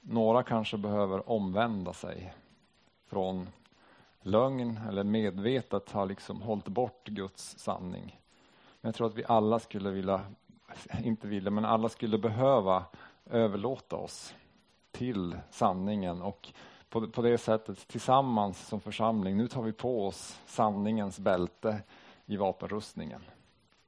Några 0.00 0.42
kanske 0.42 0.76
behöver 0.76 1.30
omvända 1.30 1.92
sig 1.92 2.34
från 3.06 3.48
lögn 4.22 4.80
eller 4.88 5.04
medvetet 5.04 5.90
har 5.90 6.06
liksom 6.06 6.42
hållit 6.42 6.68
bort 6.68 7.08
Guds 7.08 7.58
sanning. 7.58 8.20
Men 8.80 8.88
jag 8.88 8.94
tror 8.94 9.06
att 9.06 9.14
vi 9.14 9.24
alla 9.28 9.58
skulle 9.58 9.90
vilja, 9.90 10.20
inte 11.04 11.26
vilja, 11.26 11.50
men 11.50 11.64
alla 11.64 11.88
skulle 11.88 12.18
behöva 12.18 12.84
överlåta 13.30 13.96
oss 13.96 14.34
till 14.92 15.36
sanningen 15.50 16.22
och 16.22 16.48
på, 16.88 17.06
på 17.06 17.22
det 17.22 17.38
sättet 17.38 17.88
tillsammans 17.88 18.68
som 18.68 18.80
församling, 18.80 19.36
nu 19.36 19.48
tar 19.48 19.62
vi 19.62 19.72
på 19.72 20.06
oss 20.06 20.40
sanningens 20.46 21.18
bälte 21.18 21.82
i 22.26 22.36
vapenrustningen. 22.36 23.20